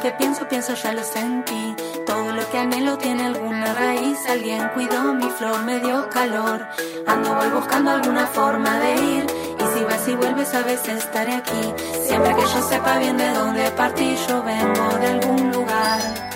Que 0.00 0.10
pienso, 0.12 0.48
pienso, 0.48 0.74
ya 0.74 0.92
lo 0.92 1.02
sentí. 1.02 1.74
Todo 2.06 2.32
lo 2.32 2.48
que 2.50 2.58
anhelo 2.58 2.98
tiene 2.98 3.26
alguna 3.26 3.74
raíz. 3.74 4.18
Alguien 4.28 4.68
cuidó 4.74 5.14
mi 5.14 5.28
flor, 5.30 5.64
me 5.64 5.80
dio 5.80 6.08
calor. 6.10 6.66
Ando, 7.06 7.34
voy 7.34 7.48
buscando 7.48 7.90
alguna 7.90 8.26
forma 8.26 8.78
de 8.78 8.94
ir. 8.94 9.26
Y 9.58 9.78
si 9.78 9.84
vas 9.84 10.06
y 10.08 10.14
vuelves, 10.14 10.54
a 10.54 10.62
veces 10.62 11.04
estaré 11.04 11.34
aquí. 11.34 11.74
Siempre 12.06 12.34
que 12.34 12.42
yo 12.42 12.62
sepa 12.68 12.98
bien 12.98 13.16
de 13.16 13.30
dónde 13.32 13.70
partí, 13.72 14.16
yo 14.28 14.42
vengo 14.42 14.98
de 14.98 15.06
algún 15.06 15.52
lugar. 15.52 16.27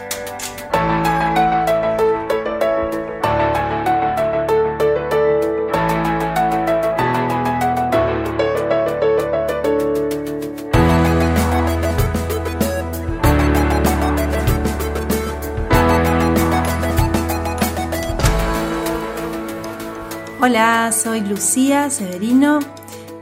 Hola, 20.53 20.93
soy 20.93 21.23
Lucía 21.23 21.89
Severino 21.89 22.59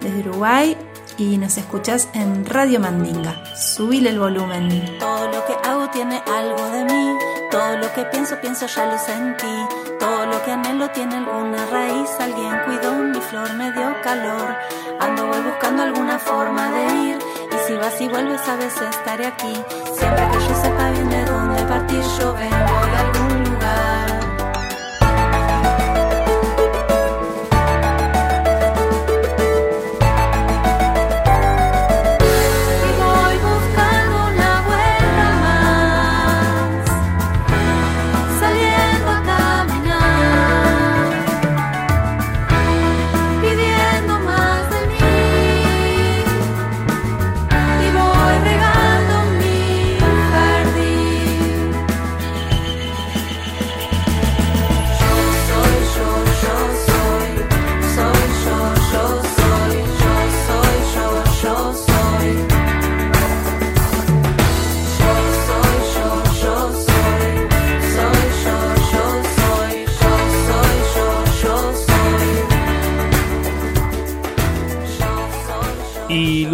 desde 0.00 0.18
Uruguay 0.18 0.76
y 1.16 1.38
nos 1.38 1.58
escuchás 1.58 2.08
en 2.12 2.44
Radio 2.44 2.80
Mandinga. 2.80 3.44
Subile 3.54 4.10
el 4.10 4.18
volumen. 4.18 4.98
Todo 4.98 5.28
lo 5.28 5.46
que 5.46 5.52
hago 5.62 5.88
tiene 5.90 6.20
algo 6.26 6.70
de 6.70 6.84
mí. 6.86 7.18
Todo 7.48 7.76
lo 7.76 7.94
que 7.94 8.04
pienso, 8.06 8.34
pienso, 8.40 8.66
ya 8.66 8.86
lo 8.86 8.98
sentí. 8.98 9.46
Todo 10.00 10.26
lo 10.26 10.42
que 10.42 10.50
anhelo 10.50 10.90
tiene 10.90 11.18
alguna 11.18 11.66
raíz. 11.66 12.10
Alguien 12.18 12.62
cuidó 12.64 12.94
mi 12.96 13.20
flor, 13.20 13.54
me 13.54 13.70
dio 13.70 13.94
calor. 14.02 14.56
Ando 14.98 15.28
voy 15.28 15.40
buscando 15.42 15.84
alguna 15.84 16.18
forma 16.18 16.68
de 16.72 16.94
ir. 17.10 17.18
Y 17.52 17.68
si 17.68 17.74
vas 17.74 18.00
y 18.00 18.08
vuelves, 18.08 18.40
a 18.48 18.56
veces 18.56 18.90
estaré 18.90 19.26
aquí. 19.26 19.54
Siempre 19.96 20.28
que 20.32 20.48
yo 20.48 20.60
sepa 20.60 20.90
bien 20.90 21.08
de 21.08 21.24
dónde 21.26 21.62
partir, 21.62 22.02
yo 22.18 22.34
vengo 22.34 22.89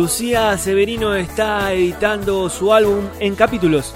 Lucía 0.06 0.56
Severino 0.56 1.16
está 1.16 1.72
editando 1.72 2.48
su 2.48 2.72
álbum 2.72 3.08
en 3.18 3.34
capítulos. 3.34 3.92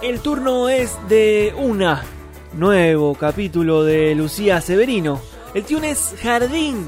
El 0.00 0.20
turno 0.20 0.68
es 0.68 0.96
de 1.08 1.52
una. 1.58 2.04
Nuevo 2.52 3.16
capítulo 3.16 3.82
de 3.82 4.14
Lucía 4.14 4.60
Severino. 4.60 5.20
El 5.52 5.64
tune 5.64 5.90
es 5.90 6.14
Jardín. 6.22 6.86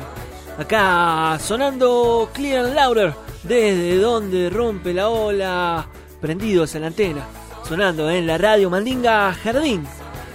Acá 0.56 1.40
sonando 1.40 2.30
Clear 2.32 2.66
and 2.66 2.74
Louder. 2.76 3.14
Desde 3.42 3.96
donde 3.96 4.48
rompe 4.48 4.94
la 4.94 5.08
ola. 5.08 5.88
Prendidos 6.20 6.76
en 6.76 6.82
la 6.82 6.86
antena. 6.86 7.26
Sonando 7.68 8.08
en 8.08 8.28
la 8.28 8.38
radio 8.38 8.70
Mandinga 8.70 9.34
Jardín. 9.42 9.84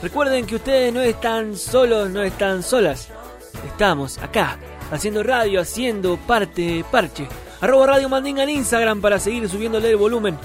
Recuerden 0.02 0.46
que 0.46 0.58
ustedes 0.58 0.94
no 0.94 1.00
están 1.00 1.56
solos, 1.56 2.10
no 2.10 2.22
están 2.24 2.62
solas. 2.62 3.08
Estamos 3.66 4.18
acá, 4.18 4.58
haciendo 4.92 5.24
radio, 5.24 5.62
haciendo 5.62 6.18
parte 6.18 6.84
parche. 6.92 7.30
Arroba 7.60 7.88
Radio 7.88 8.08
Mandinga 8.10 8.44
en 8.44 8.50
Instagram 8.50 9.02
para 9.02 9.20
seguir 9.20 9.50
subiéndole 9.50 9.90
el 9.90 9.98
volumen 9.98 10.38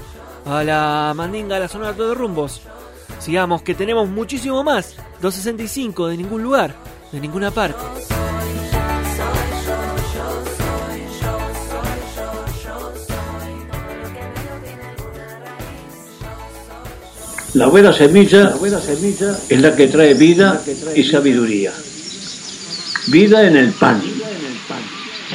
a 0.46 0.64
la 0.64 1.12
Mandinga, 1.14 1.56
a 1.56 1.60
la 1.60 1.68
zona 1.68 1.92
de 1.92 2.14
rumbos. 2.14 2.62
Sigamos 3.18 3.62
que 3.62 3.74
tenemos 3.74 4.08
muchísimo 4.08 4.64
más. 4.64 4.96
265 5.20 6.08
de 6.08 6.16
ningún 6.16 6.42
lugar, 6.42 6.74
de 7.12 7.20
ninguna 7.20 7.50
parte. 7.50 7.82
La 17.54 17.66
buena 17.66 17.92
semilla 17.92 18.56
es 19.48 19.60
la 19.60 19.76
que 19.76 19.86
trae 19.88 20.14
vida 20.14 20.62
y 20.96 21.04
sabiduría. 21.04 21.72
Vida 23.08 23.46
en 23.46 23.56
el 23.56 23.72
pan, 23.72 24.00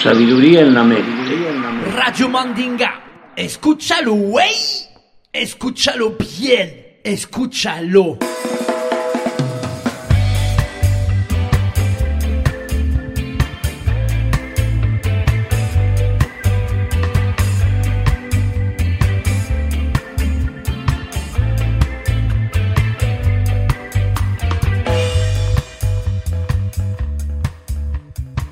sabiduría 0.01 0.61
en 0.61 0.73
la 0.73 0.83
mente. 0.83 1.91
Radio 1.95 2.29
Mandinga. 2.29 3.31
Escúchalo, 3.35 4.13
güey. 4.13 4.55
Escúchalo 5.31 6.15
bien. 6.39 6.99
Escúchalo. 7.03 8.17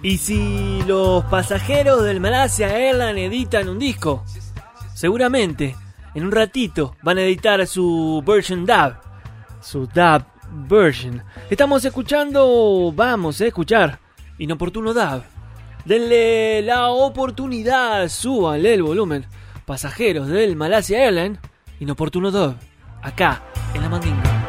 ¿Y 0.05 0.19
si 0.19 0.74
los 0.85 1.23
pasajeros 1.25 2.03
del 2.03 2.19
Malasia 2.19 2.75
Airlines 2.77 3.27
editan 3.27 3.69
un 3.69 3.79
disco? 3.79 4.23
Seguramente, 4.93 5.75
en 6.13 6.25
un 6.25 6.31
ratito 6.31 6.95
van 7.01 7.17
a 7.17 7.21
editar 7.21 7.65
su 7.67 8.23
version 8.25 8.65
dub. 8.65 8.95
Su 9.61 9.87
dub 9.87 10.23
version. 10.67 11.23
Estamos 11.49 11.83
escuchando, 11.85 12.91
vamos 12.95 13.41
a 13.41 13.47
escuchar, 13.47 13.99
inoportuno 14.37 14.93
dub. 14.93 15.23
Denle 15.85 16.61
la 16.61 16.89
oportunidad, 16.89 18.07
súbanle 18.09 18.73
el 18.73 18.83
volumen. 18.83 19.25
Pasajeros 19.65 20.27
del 20.27 20.55
Malasia 20.55 21.03
Airlines, 21.03 21.39
inoportuno 21.79 22.31
dub. 22.31 22.55
Acá, 23.01 23.43
en 23.73 23.81
la 23.81 23.89
mandinga. 23.89 24.44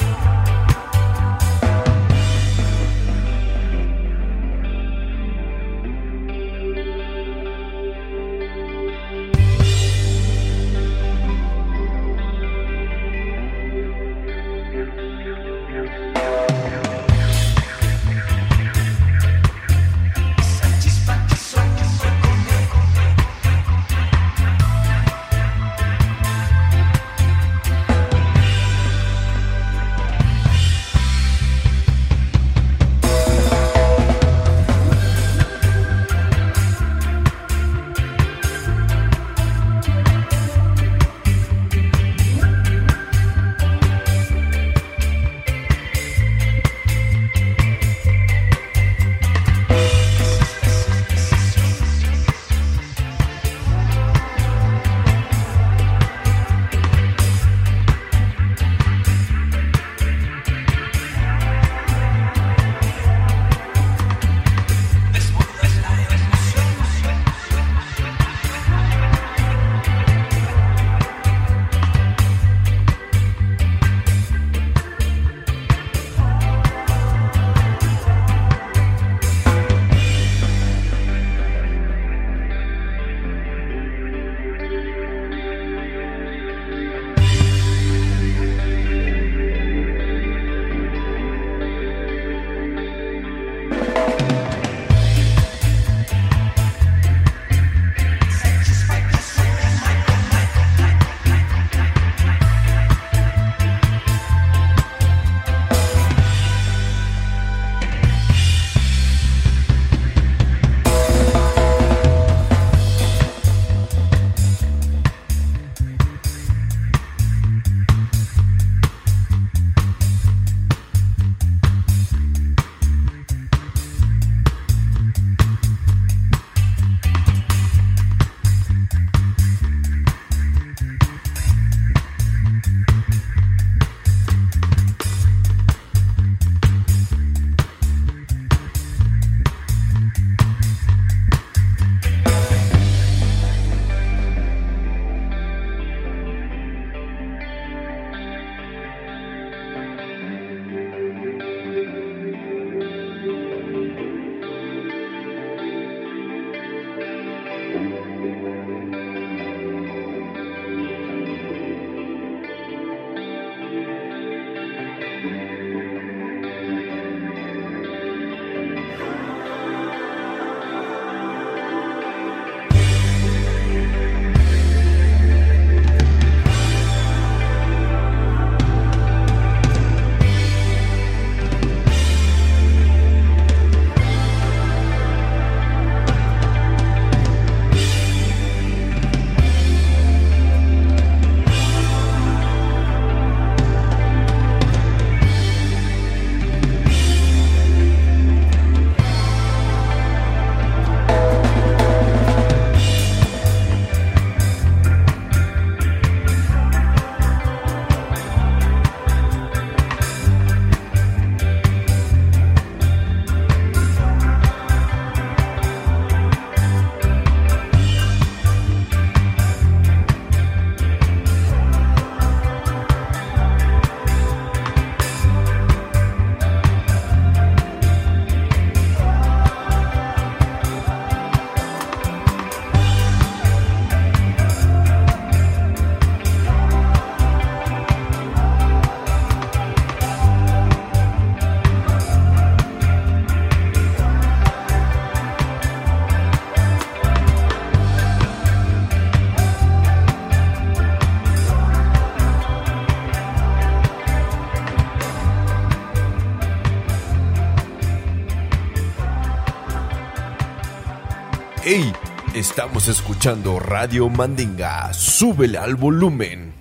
Estamos 262.49 262.87
escuchando 262.87 263.59
Radio 263.59 264.09
Mandinga. 264.09 264.95
Súbele 264.95 265.59
al 265.59 265.75
volumen. 265.75 266.55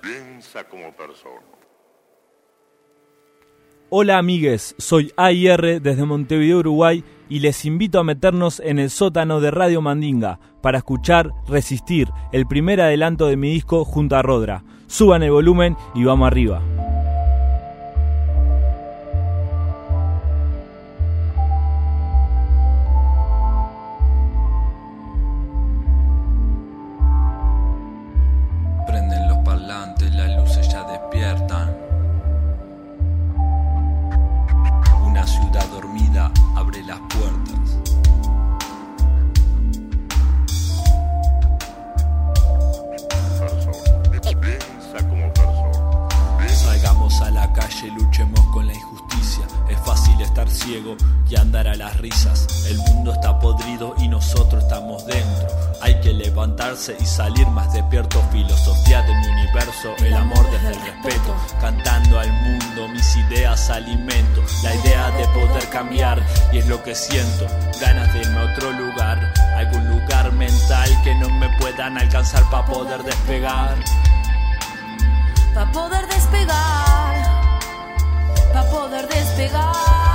Piensa 0.00 0.64
como 0.64 0.90
persona. 0.96 1.42
Hola 3.90 4.16
amigues, 4.16 4.74
soy 4.78 5.12
AIR 5.18 5.82
desde 5.82 6.06
Montevideo, 6.06 6.60
Uruguay 6.60 7.04
y 7.28 7.40
les 7.40 7.66
invito 7.66 8.00
a 8.00 8.04
meternos 8.04 8.60
en 8.60 8.78
el 8.78 8.88
sótano 8.88 9.42
de 9.42 9.50
Radio 9.50 9.82
Mandinga 9.82 10.40
para 10.62 10.78
escuchar 10.78 11.30
Resistir, 11.46 12.08
el 12.32 12.46
primer 12.46 12.80
adelanto 12.80 13.26
de 13.26 13.36
mi 13.36 13.52
disco 13.52 13.84
junto 13.84 14.16
a 14.16 14.22
Rodra. 14.22 14.64
Suban 14.86 15.22
el 15.22 15.32
volumen 15.32 15.76
y 15.94 16.02
vamos 16.02 16.28
arriba. 16.28 16.62
Ciego 50.50 50.96
y 51.28 51.36
andar 51.36 51.68
a 51.68 51.74
las 51.74 51.96
risas. 51.98 52.66
El 52.66 52.78
mundo 52.78 53.12
está 53.12 53.38
podrido 53.38 53.94
y 53.98 54.08
nosotros 54.08 54.62
estamos 54.64 55.06
dentro. 55.06 55.48
Hay 55.80 56.00
que 56.00 56.12
levantarse 56.12 56.96
y 57.00 57.06
salir 57.06 57.46
más 57.48 57.72
despierto. 57.72 58.22
Filosofía 58.30 59.02
de 59.02 59.14
mi 59.14 59.26
universo, 59.26 59.94
el 59.98 60.14
amor 60.14 60.50
desde 60.50 60.68
el 60.68 60.80
respeto. 60.82 61.34
Cantando 61.60 62.18
al 62.18 62.32
mundo, 62.32 62.88
mis 62.88 63.16
ideas 63.16 63.70
alimento. 63.70 64.42
La 64.62 64.74
idea 64.74 65.10
de 65.12 65.24
poder 65.28 65.68
cambiar 65.70 66.20
y 66.52 66.58
es 66.58 66.66
lo 66.66 66.82
que 66.82 66.94
siento. 66.94 67.46
Ganas 67.80 68.12
de 68.12 68.20
irme 68.20 68.38
a 68.40 68.52
otro 68.52 68.72
lugar, 68.72 69.32
algún 69.56 69.88
lugar 69.88 70.32
mental 70.32 70.90
que 71.04 71.14
no 71.14 71.30
me 71.30 71.48
puedan 71.58 71.96
alcanzar 71.96 72.42
para 72.50 72.66
poder 72.66 73.02
despegar. 73.02 73.76
Pa' 75.54 75.70
poder 75.72 76.06
despegar, 76.06 77.14
pa' 78.52 78.64
poder 78.70 79.08
despegar. 79.08 80.09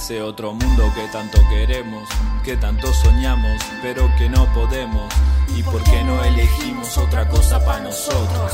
Ese 0.00 0.22
otro 0.22 0.54
mundo 0.54 0.90
que 0.94 1.06
tanto 1.08 1.38
queremos, 1.50 2.08
que 2.42 2.56
tanto 2.56 2.90
soñamos, 2.90 3.60
pero 3.82 4.10
que 4.16 4.30
no 4.30 4.46
podemos. 4.54 5.12
¿Y 5.54 5.62
por 5.62 5.82
qué 5.84 6.02
no 6.02 6.24
elegimos 6.24 6.96
otra 6.96 7.28
cosa 7.28 7.62
para 7.62 7.80
nosotros? 7.80 8.52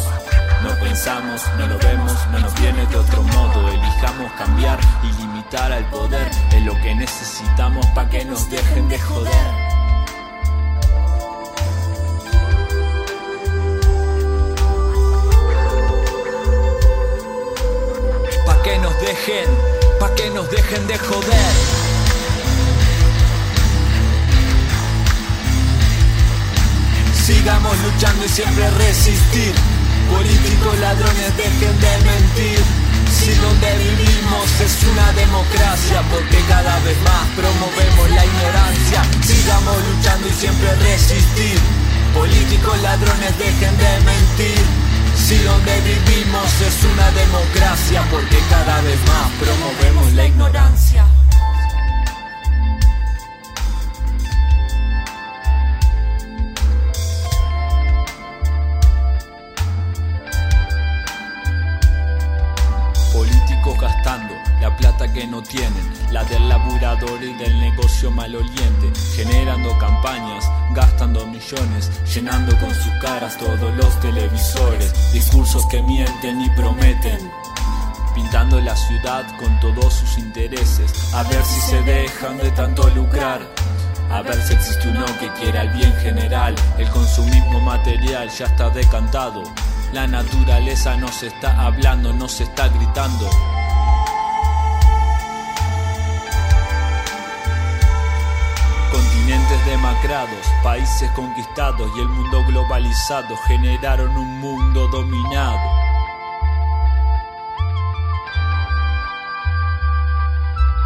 No 0.65 0.71
pensamos, 0.81 1.43
no 1.57 1.69
lo 1.69 1.79
vemos, 1.79 2.13
no 2.33 2.41
nos 2.41 2.53
viene 2.61 2.85
de 2.87 2.97
otro 2.97 3.23
modo. 3.23 3.69
Elijamos 3.69 4.33
cambiar 4.33 4.81
y 5.05 5.21
limitar 5.21 5.71
al 5.71 5.89
poder. 5.91 6.29
Es 6.51 6.63
lo 6.63 6.75
que 6.83 6.97
necesitamos 6.97 7.87
para 7.95 8.11
que 8.11 8.25
nos 8.25 8.51
dejen 8.51 8.89
de 8.89 8.99
joder. 8.99 9.67
Que 18.65 18.81
nos 18.81 19.01
dejen, 19.01 19.47
pa' 19.99 20.15
que 20.15 20.31
nos 20.31 20.51
dejen 20.51 20.87
de 20.87 20.99
joder. 20.99 21.53
Sigamos 27.27 27.77
luchando 27.79 28.25
y 28.25 28.29
siempre 28.29 28.71
resistir. 28.71 29.55
Políticos 30.11 30.79
ladrones 30.79 31.37
dejen 31.37 31.81
de 31.81 31.93
mentir. 32.11 32.61
Si 33.11 33.33
donde 33.35 33.71
vivimos 33.79 34.47
es 34.61 34.77
una 34.93 35.13
democracia, 35.13 36.03
porque 36.11 36.39
cada 36.49 36.79
vez 36.81 36.99
más 37.03 37.27
promovemos 37.35 38.11
la 38.11 38.25
ignorancia. 38.25 39.03
Sigamos 39.23 39.77
luchando 39.89 40.29
y 40.29 40.33
siempre 40.33 40.75
resistir. 40.77 41.59
Políticos 42.15 42.81
ladrones 42.83 43.39
dejen 43.39 43.77
de 43.79 44.01
mentir. 44.05 44.86
Si 45.17 45.37
donde 45.39 45.81
vivimos 45.81 46.61
es 46.61 46.85
una 46.85 47.11
democracia, 47.11 48.05
porque 48.11 48.39
cada 48.49 48.81
vez 48.83 48.99
más 49.09 49.31
promovemos 49.41 50.13
la 50.13 50.27
ignorancia. 50.27 51.16
Gastando 63.75 64.33
la 64.61 64.75
plata 64.77 65.13
que 65.13 65.27
no 65.27 65.43
tienen, 65.43 65.93
la 66.11 66.25
del 66.25 66.49
laburador 66.49 67.23
y 67.23 67.35
del 67.35 67.61
negocio 67.61 68.11
maloliente, 68.11 68.91
generando 69.15 69.77
campañas, 69.79 70.49
gastando 70.73 71.27
millones, 71.27 71.91
llenando 72.15 72.57
con 72.59 72.73
sus 72.75 72.93
caras 73.03 73.37
todos 73.37 73.75
los 73.75 74.01
televisores, 74.01 75.13
discursos 75.13 75.67
que 75.67 75.83
mienten 75.83 76.41
y 76.41 76.49
prometen. 76.51 77.31
Pintando 78.15 78.61
la 78.61 78.75
ciudad 78.77 79.27
con 79.37 79.61
todos 79.61 79.93
sus 79.93 80.17
intereses, 80.19 81.13
a 81.13 81.25
ver 81.25 81.45
si 81.45 81.61
se 81.61 81.83
dejan 81.83 82.39
de 82.39 82.51
tanto 82.53 82.89
lucrar. 82.91 83.41
A 84.11 84.23
ver 84.23 84.41
si 84.43 84.55
existe 84.55 84.89
uno 84.89 85.05
que 85.19 85.29
quiera 85.41 85.63
el 85.63 85.71
bien 85.71 85.93
general. 85.97 86.55
El 86.79 86.89
consumismo 86.91 87.61
material 87.61 88.31
ya 88.31 88.47
está 88.47 88.71
decantado. 88.71 89.43
La 89.93 90.07
naturaleza 90.07 90.97
nos 90.97 91.23
está 91.23 91.67
hablando, 91.67 92.13
nos 92.13 92.41
está 92.41 92.69
gritando. 92.69 93.29
Continentes 99.27 99.67
demacrados, 99.67 100.47
países 100.63 101.11
conquistados 101.11 101.91
y 101.97 102.01
el 102.01 102.09
mundo 102.09 102.45
globalizado 102.47 103.37
generaron 103.49 104.17
un 104.17 104.39
mundo 104.39 104.87
dominado. 104.87 105.59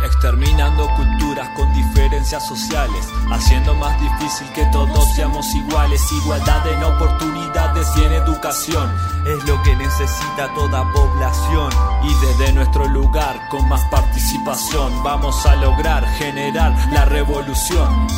Exterminando 0.06 0.88
culturas 0.96 1.19
con 1.54 1.72
diferencias 1.72 2.44
sociales, 2.44 3.06
haciendo 3.30 3.74
más 3.76 4.00
difícil 4.00 4.48
que 4.52 4.64
todos 4.72 5.14
seamos 5.14 5.46
iguales. 5.54 6.00
Igualdad 6.24 6.66
en 6.66 6.82
oportunidades 6.82 7.86
y 7.96 8.04
en 8.04 8.12
educación 8.14 8.92
es 9.24 9.44
lo 9.44 9.62
que 9.62 9.76
necesita 9.76 10.52
toda 10.54 10.92
población. 10.92 11.70
Y 12.02 12.26
desde 12.26 12.52
nuestro 12.52 12.86
lugar, 12.86 13.48
con 13.48 13.68
más 13.68 13.82
participación, 13.90 15.02
vamos 15.04 15.46
a 15.46 15.54
lograr 15.56 16.04
generar 16.18 16.74
la 16.90 17.04
revolución. 17.04 18.08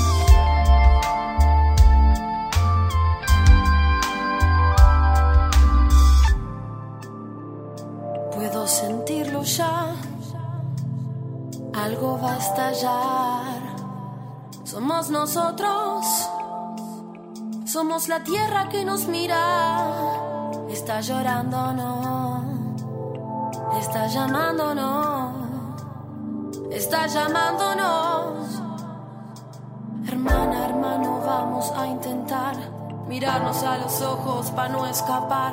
Algo 11.85 12.19
va 12.23 12.35
a 12.35 12.39
estallar. 12.39 13.61
Somos 14.65 15.11
nosotros, 15.11 16.07
somos 17.65 18.09
la 18.09 18.23
tierra 18.23 18.69
que 18.69 18.85
nos 18.85 19.07
mira. 19.07 19.43
Está 20.71 21.01
llorando, 21.01 21.73
no, 21.73 22.45
está 23.81 24.07
llamándonos, 24.07 25.35
está 26.71 27.07
llamándonos. 27.07 28.63
Hermana, 30.07 30.67
hermano, 30.69 31.21
vamos 31.27 31.73
a 31.77 31.87
intentar 31.87 32.55
mirarnos 33.13 33.63
a 33.63 33.77
los 33.77 34.01
ojos 34.01 34.51
para 34.53 34.71
no 34.71 34.87
escapar. 34.87 35.53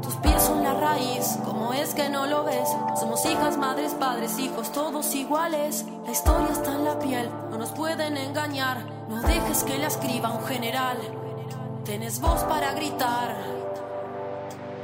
Tus 0.00 0.14
pies 0.14 0.40
son 0.40 0.62
la 0.62 0.74
raíz, 0.74 1.38
¿cómo 1.44 1.72
es 1.74 1.92
que 1.92 2.08
no 2.08 2.24
lo 2.26 2.44
ves? 2.44 2.68
Somos 3.00 3.26
hijas, 3.26 3.58
madres, 3.58 3.94
padres, 3.94 4.38
hijos, 4.38 4.70
todos 4.70 5.12
iguales. 5.16 5.84
La 6.06 6.12
historia 6.12 6.52
está 6.52 6.72
en 6.72 6.84
la 6.84 6.96
piel, 7.00 7.28
no 7.50 7.58
nos 7.58 7.70
pueden 7.70 8.16
engañar. 8.16 8.86
No 9.08 9.20
dejes 9.22 9.64
que 9.64 9.76
la 9.78 9.88
escriba 9.88 10.30
un 10.30 10.46
general. 10.46 10.98
Tienes 11.84 12.20
voz 12.20 12.44
para 12.44 12.74
gritar, 12.74 13.36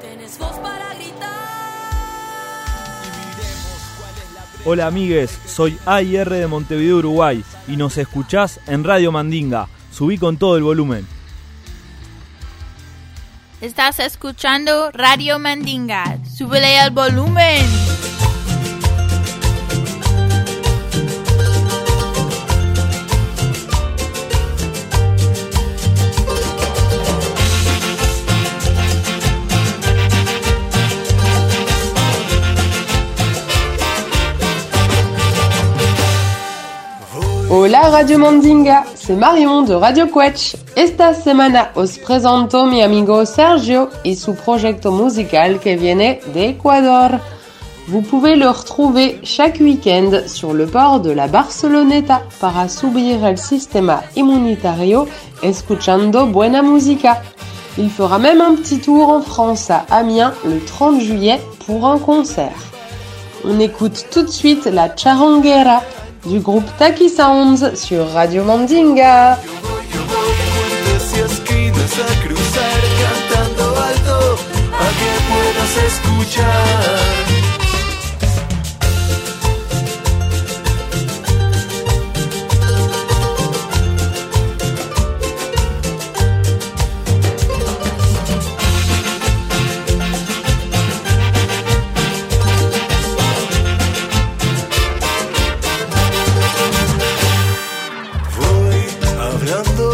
tienes 0.01 0.37
voz 0.37 0.59
para 0.59 0.95
gritar. 0.95 1.31
Hola 4.65 4.89
amigues, 4.89 5.39
soy 5.47 5.79
AIR 5.87 6.29
de 6.29 6.47
Montevideo, 6.49 6.97
Uruguay 6.97 7.45
y 7.69 7.77
nos 7.77 7.97
escuchás 7.99 8.59
en 8.67 8.83
Radio 8.83 9.13
Mandinga. 9.13 9.69
Subí 9.93 10.19
con 10.19 10.39
todo 10.39 10.57
el 10.57 10.65
volumen. 10.65 11.16
Estás 13.63 14.01
escuchando 14.01 14.91
Radio 14.93 15.39
Mandinga. 15.39 16.19
Súbele 16.37 16.79
al 16.79 16.91
volumen. 16.91 17.65
Hola 37.49 37.89
Radio 37.89 38.19
Mandinga. 38.19 38.85
C'est 39.07 39.15
Marion 39.15 39.63
de 39.63 39.73
Radio 39.73 40.07
Quetch. 40.09 40.57
Esta 40.75 41.15
semana 41.15 41.71
os 41.77 41.97
presento 41.97 42.67
mi 42.67 42.83
amigo 42.83 43.25
Sergio 43.25 43.89
y 44.03 44.17
su 44.17 44.35
proyecto 44.35 44.91
musical 44.91 45.61
que 45.61 45.77
viene 45.77 46.19
de 46.35 46.49
Ecuador. 46.49 47.21
Vous 47.87 48.03
pouvez 48.03 48.35
le 48.35 48.49
retrouver 48.49 49.21
chaque 49.23 49.61
week-end 49.61 50.27
sur 50.27 50.53
le 50.55 50.67
port 50.67 50.99
de 50.99 51.13
la 51.13 51.29
Barceloneta 51.29 52.23
para 52.41 52.69
subir 52.69 53.25
el 53.25 53.39
sistema 53.39 54.03
inmunitario 54.17 55.07
escuchando 55.41 56.27
buena 56.27 56.63
música. 56.63 57.23
Il 57.79 57.91
fera 57.91 58.19
même 58.19 58.41
un 58.41 58.57
petit 58.57 58.81
tour 58.81 59.09
en 59.11 59.23
France 59.23 59.71
à 59.71 59.85
Amiens 59.89 60.35
le 60.45 60.59
30 60.65 61.01
juillet 61.01 61.41
pour 61.65 61.87
un 61.87 61.99
concert. 61.99 62.59
On 63.45 63.61
écoute 63.61 64.07
tout 64.11 64.23
de 64.23 64.31
suite 64.31 64.67
la 64.67 64.89
charanguera 64.97 65.83
du 66.27 66.41
groupe 66.41 66.65
Taki 66.79 67.09
Sounds 67.09 67.75
sur 67.75 68.11
Radio 68.13 68.45
Mandinga. 68.45 69.39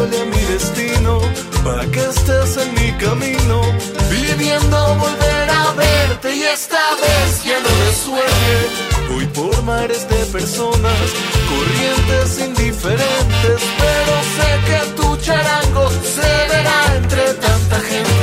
Hablándole 0.03 0.21
a 0.21 0.25
mi 0.25 0.43
destino 0.53 1.21
para 1.65 1.87
que 1.87 2.01
estés 2.01 2.57
en 2.57 2.75
mi 2.75 2.93
camino, 2.93 3.63
viviendo 4.11 4.95
volver 4.97 5.51
a 5.51 5.73
verte 5.73 6.35
y 6.35 6.43
esta 6.43 6.95
vez 6.97 7.45
ya 7.45 7.59
no 7.61 7.69
me 7.69 7.93
sueñe. 7.93 9.15
Voy 9.15 9.27
por 9.27 9.63
mares 9.63 10.09
de 10.09 10.25
personas, 10.27 11.01
corrientes 11.49 12.39
indiferentes, 12.41 13.61
pero 13.79 14.13
sé 14.37 14.49
que 14.67 14.81
tu 14.97 15.17
charango 15.19 15.91
se 15.91 16.31
verá 16.51 16.97
entre 16.97 17.35
tanta 17.35 17.81
gente. 17.81 18.22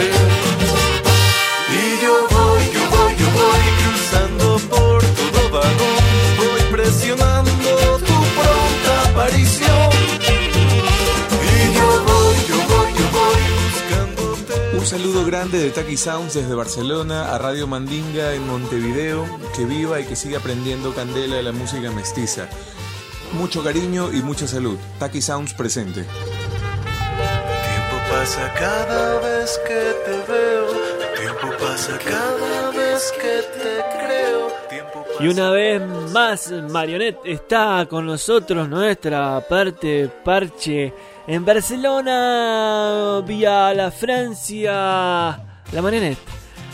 Saludo 14.90 15.24
grande 15.24 15.60
de 15.60 15.70
Taki 15.70 15.96
Sounds 15.98 16.34
desde 16.34 16.56
Barcelona 16.56 17.36
a 17.36 17.38
Radio 17.38 17.68
Mandinga 17.68 18.34
en 18.34 18.48
Montevideo. 18.48 19.24
Que 19.56 19.64
viva 19.64 20.00
y 20.00 20.06
que 20.06 20.16
siga 20.16 20.40
aprendiendo 20.40 20.96
candela 20.96 21.36
de 21.36 21.44
la 21.44 21.52
música 21.52 21.92
mestiza. 21.92 22.50
Mucho 23.34 23.64
cariño 23.64 24.12
y 24.12 24.24
mucha 24.24 24.48
salud. 24.48 24.80
Taki 24.98 25.22
Sounds 25.22 25.54
presente. 25.54 26.06
Tiempo 26.06 27.98
pasa 28.10 28.52
cada 28.58 29.20
vez 29.20 29.60
que 29.68 29.94
te 30.06 30.32
veo, 30.32 30.68
tiempo 31.22 31.56
pasa 31.60 32.00
cada 32.00 32.72
vez 32.72 33.14
que 33.22 33.44
te 33.60 34.06
creo. 34.08 34.50
Y 35.20 35.28
una 35.28 35.52
vez 35.52 35.84
más, 36.12 36.52
Marionette 36.52 37.20
está 37.26 37.86
con 37.88 38.08
nosotros, 38.08 38.68
nuestra 38.68 39.40
parte 39.48 40.10
parche 40.26 40.92
en 41.30 41.46
Barcelona, 41.46 43.22
vía 43.24 43.72
la 43.76 43.92
Francia, 43.92 44.72
la 45.72 45.82
Marionette. 45.82 46.18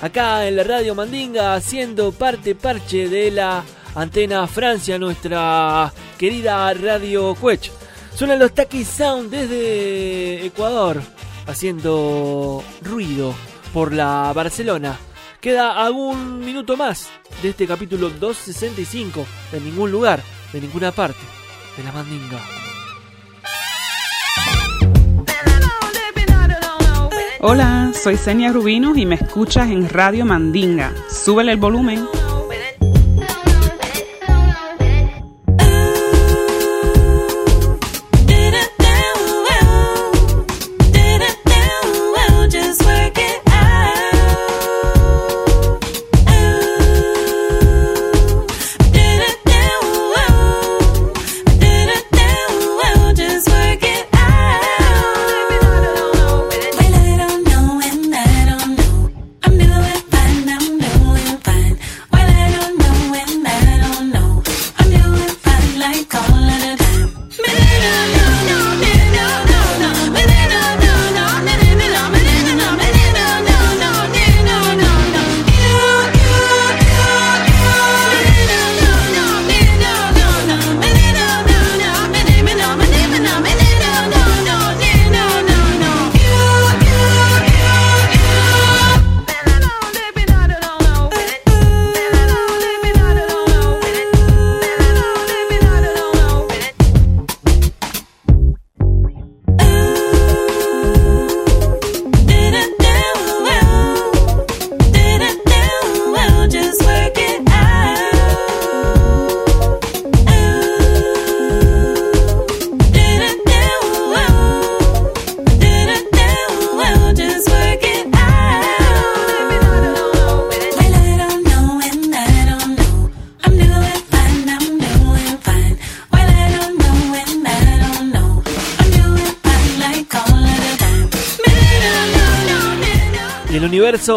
Acá 0.02 0.48
en 0.48 0.56
la 0.56 0.64
radio 0.64 0.96
Mandinga, 0.96 1.56
haciendo 1.56 2.14
parte 2.14 2.56
parche 2.56 3.10
de 3.10 3.32
la 3.32 3.66
antena 3.96 4.48
Francia, 4.48 4.98
nuestra 4.98 5.92
querida 6.18 6.74
radio 6.74 7.36
Quech. 7.36 7.70
Suenan 8.16 8.40
los 8.40 8.54
Taki 8.54 8.86
Sound 8.86 9.30
desde 9.30 10.46
Ecuador, 10.46 11.02
haciendo 11.48 12.64
ruido 12.82 13.36
por 13.74 13.92
la 13.92 14.32
Barcelona. 14.34 14.98
Queda 15.42 15.84
algún 15.84 16.40
minuto 16.40 16.78
más 16.78 17.10
de 17.44 17.50
este 17.50 17.68
capítulo 17.68 18.10
265 18.10 19.26
de 19.52 19.60
ningún 19.60 19.92
lugar, 19.92 20.24
de 20.54 20.62
ninguna 20.62 20.94
parte, 20.94 21.20
de 21.76 21.84
la 21.84 21.92
Mandinga. 21.92 22.40
Hola, 27.48 27.92
soy 27.94 28.18
Senia 28.18 28.52
Rubino 28.52 28.96
y 28.96 29.06
me 29.06 29.14
escuchas 29.14 29.70
en 29.70 29.88
Radio 29.88 30.26
Mandinga. 30.26 30.92
Súbele 31.08 31.52
el 31.52 31.60
volumen. 31.60 32.04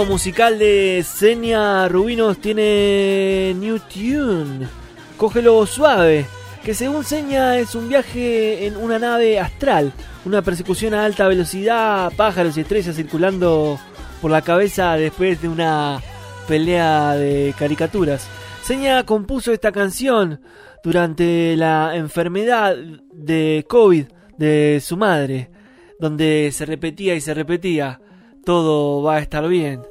Musical 0.04 0.58
de 0.58 1.04
Senia 1.06 1.88
Rubinos 1.88 2.38
tiene 2.38 3.54
New 3.56 3.78
Tune. 3.80 4.68
Cógelo 5.16 5.66
suave, 5.66 6.26
que 6.64 6.74
según 6.74 7.04
Senia 7.04 7.58
es 7.58 7.74
un 7.74 7.88
viaje 7.88 8.66
en 8.66 8.76
una 8.76 8.98
nave 8.98 9.40
astral, 9.40 9.92
una 10.24 10.42
persecución 10.42 10.94
a 10.94 11.04
alta 11.04 11.26
velocidad, 11.26 12.12
pájaros 12.16 12.56
y 12.56 12.60
estrellas 12.60 12.96
circulando 12.96 13.78
por 14.20 14.30
la 14.30 14.42
cabeza 14.42 14.96
después 14.96 15.42
de 15.42 15.48
una 15.48 16.00
pelea 16.46 17.14
de 17.14 17.54
caricaturas. 17.58 18.28
Senia 18.62 19.04
compuso 19.04 19.52
esta 19.52 19.72
canción 19.72 20.40
durante 20.84 21.56
la 21.56 21.96
enfermedad 21.96 22.76
de 23.12 23.64
COVID 23.68 24.06
de 24.36 24.80
su 24.84 24.96
madre, 24.96 25.50
donde 25.98 26.50
se 26.52 26.66
repetía 26.66 27.14
y 27.14 27.20
se 27.20 27.34
repetía, 27.34 28.00
todo 28.48 29.02
va 29.02 29.16
a 29.16 29.18
estar 29.18 29.46
bien. 29.46 29.82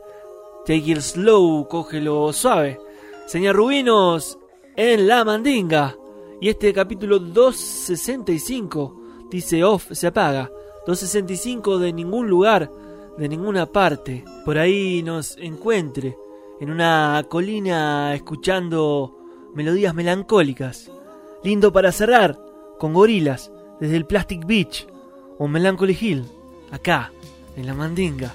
Take 0.66 0.92
it 0.92 1.02
slow, 1.02 1.68
cógelo 1.68 2.34
suave. 2.34 2.80
Señor 3.28 3.56
Rubinos 3.56 4.40
en 4.76 5.08
la 5.08 5.24
mandinga. 5.24 5.96
Y 6.42 6.50
este 6.50 6.74
capítulo 6.74 7.20
265 7.20 9.28
dice 9.30 9.64
off, 9.64 9.92
se 9.92 10.08
apaga. 10.08 10.52
265 10.88 11.78
de 11.78 11.94
ningún 11.94 12.28
lugar, 12.28 12.72
de 13.16 13.30
ninguna 13.30 13.68
parte. 13.68 14.26
Por 14.44 14.58
ahí 14.58 15.04
nos 15.04 15.38
encuentre 15.38 16.18
en 16.60 16.72
una 16.72 17.28
colina 17.30 18.16
escuchando 18.16 19.20
melodías 19.54 19.94
melancólicas. 19.94 20.90
Lindo 21.44 21.72
para 21.72 21.92
cerrar 21.92 22.40
con 22.80 22.96
gorilas 22.96 23.52
desde 23.80 23.98
el 23.98 24.08
Plastic 24.08 24.48
Beach 24.48 24.88
o 25.38 25.48
Melancholy 25.48 25.96
Hill, 26.02 26.26
acá, 26.72 27.12
en 27.56 27.68
la 27.68 27.76
Mandinga. 27.76 28.34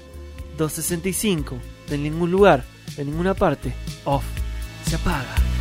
265 0.57 1.57
de 1.89 1.97
ningún 1.97 2.31
lugar, 2.31 2.63
de 2.95 3.05
ninguna 3.05 3.33
parte. 3.33 3.73
Off, 4.05 4.23
se 4.87 4.95
apaga. 4.95 5.52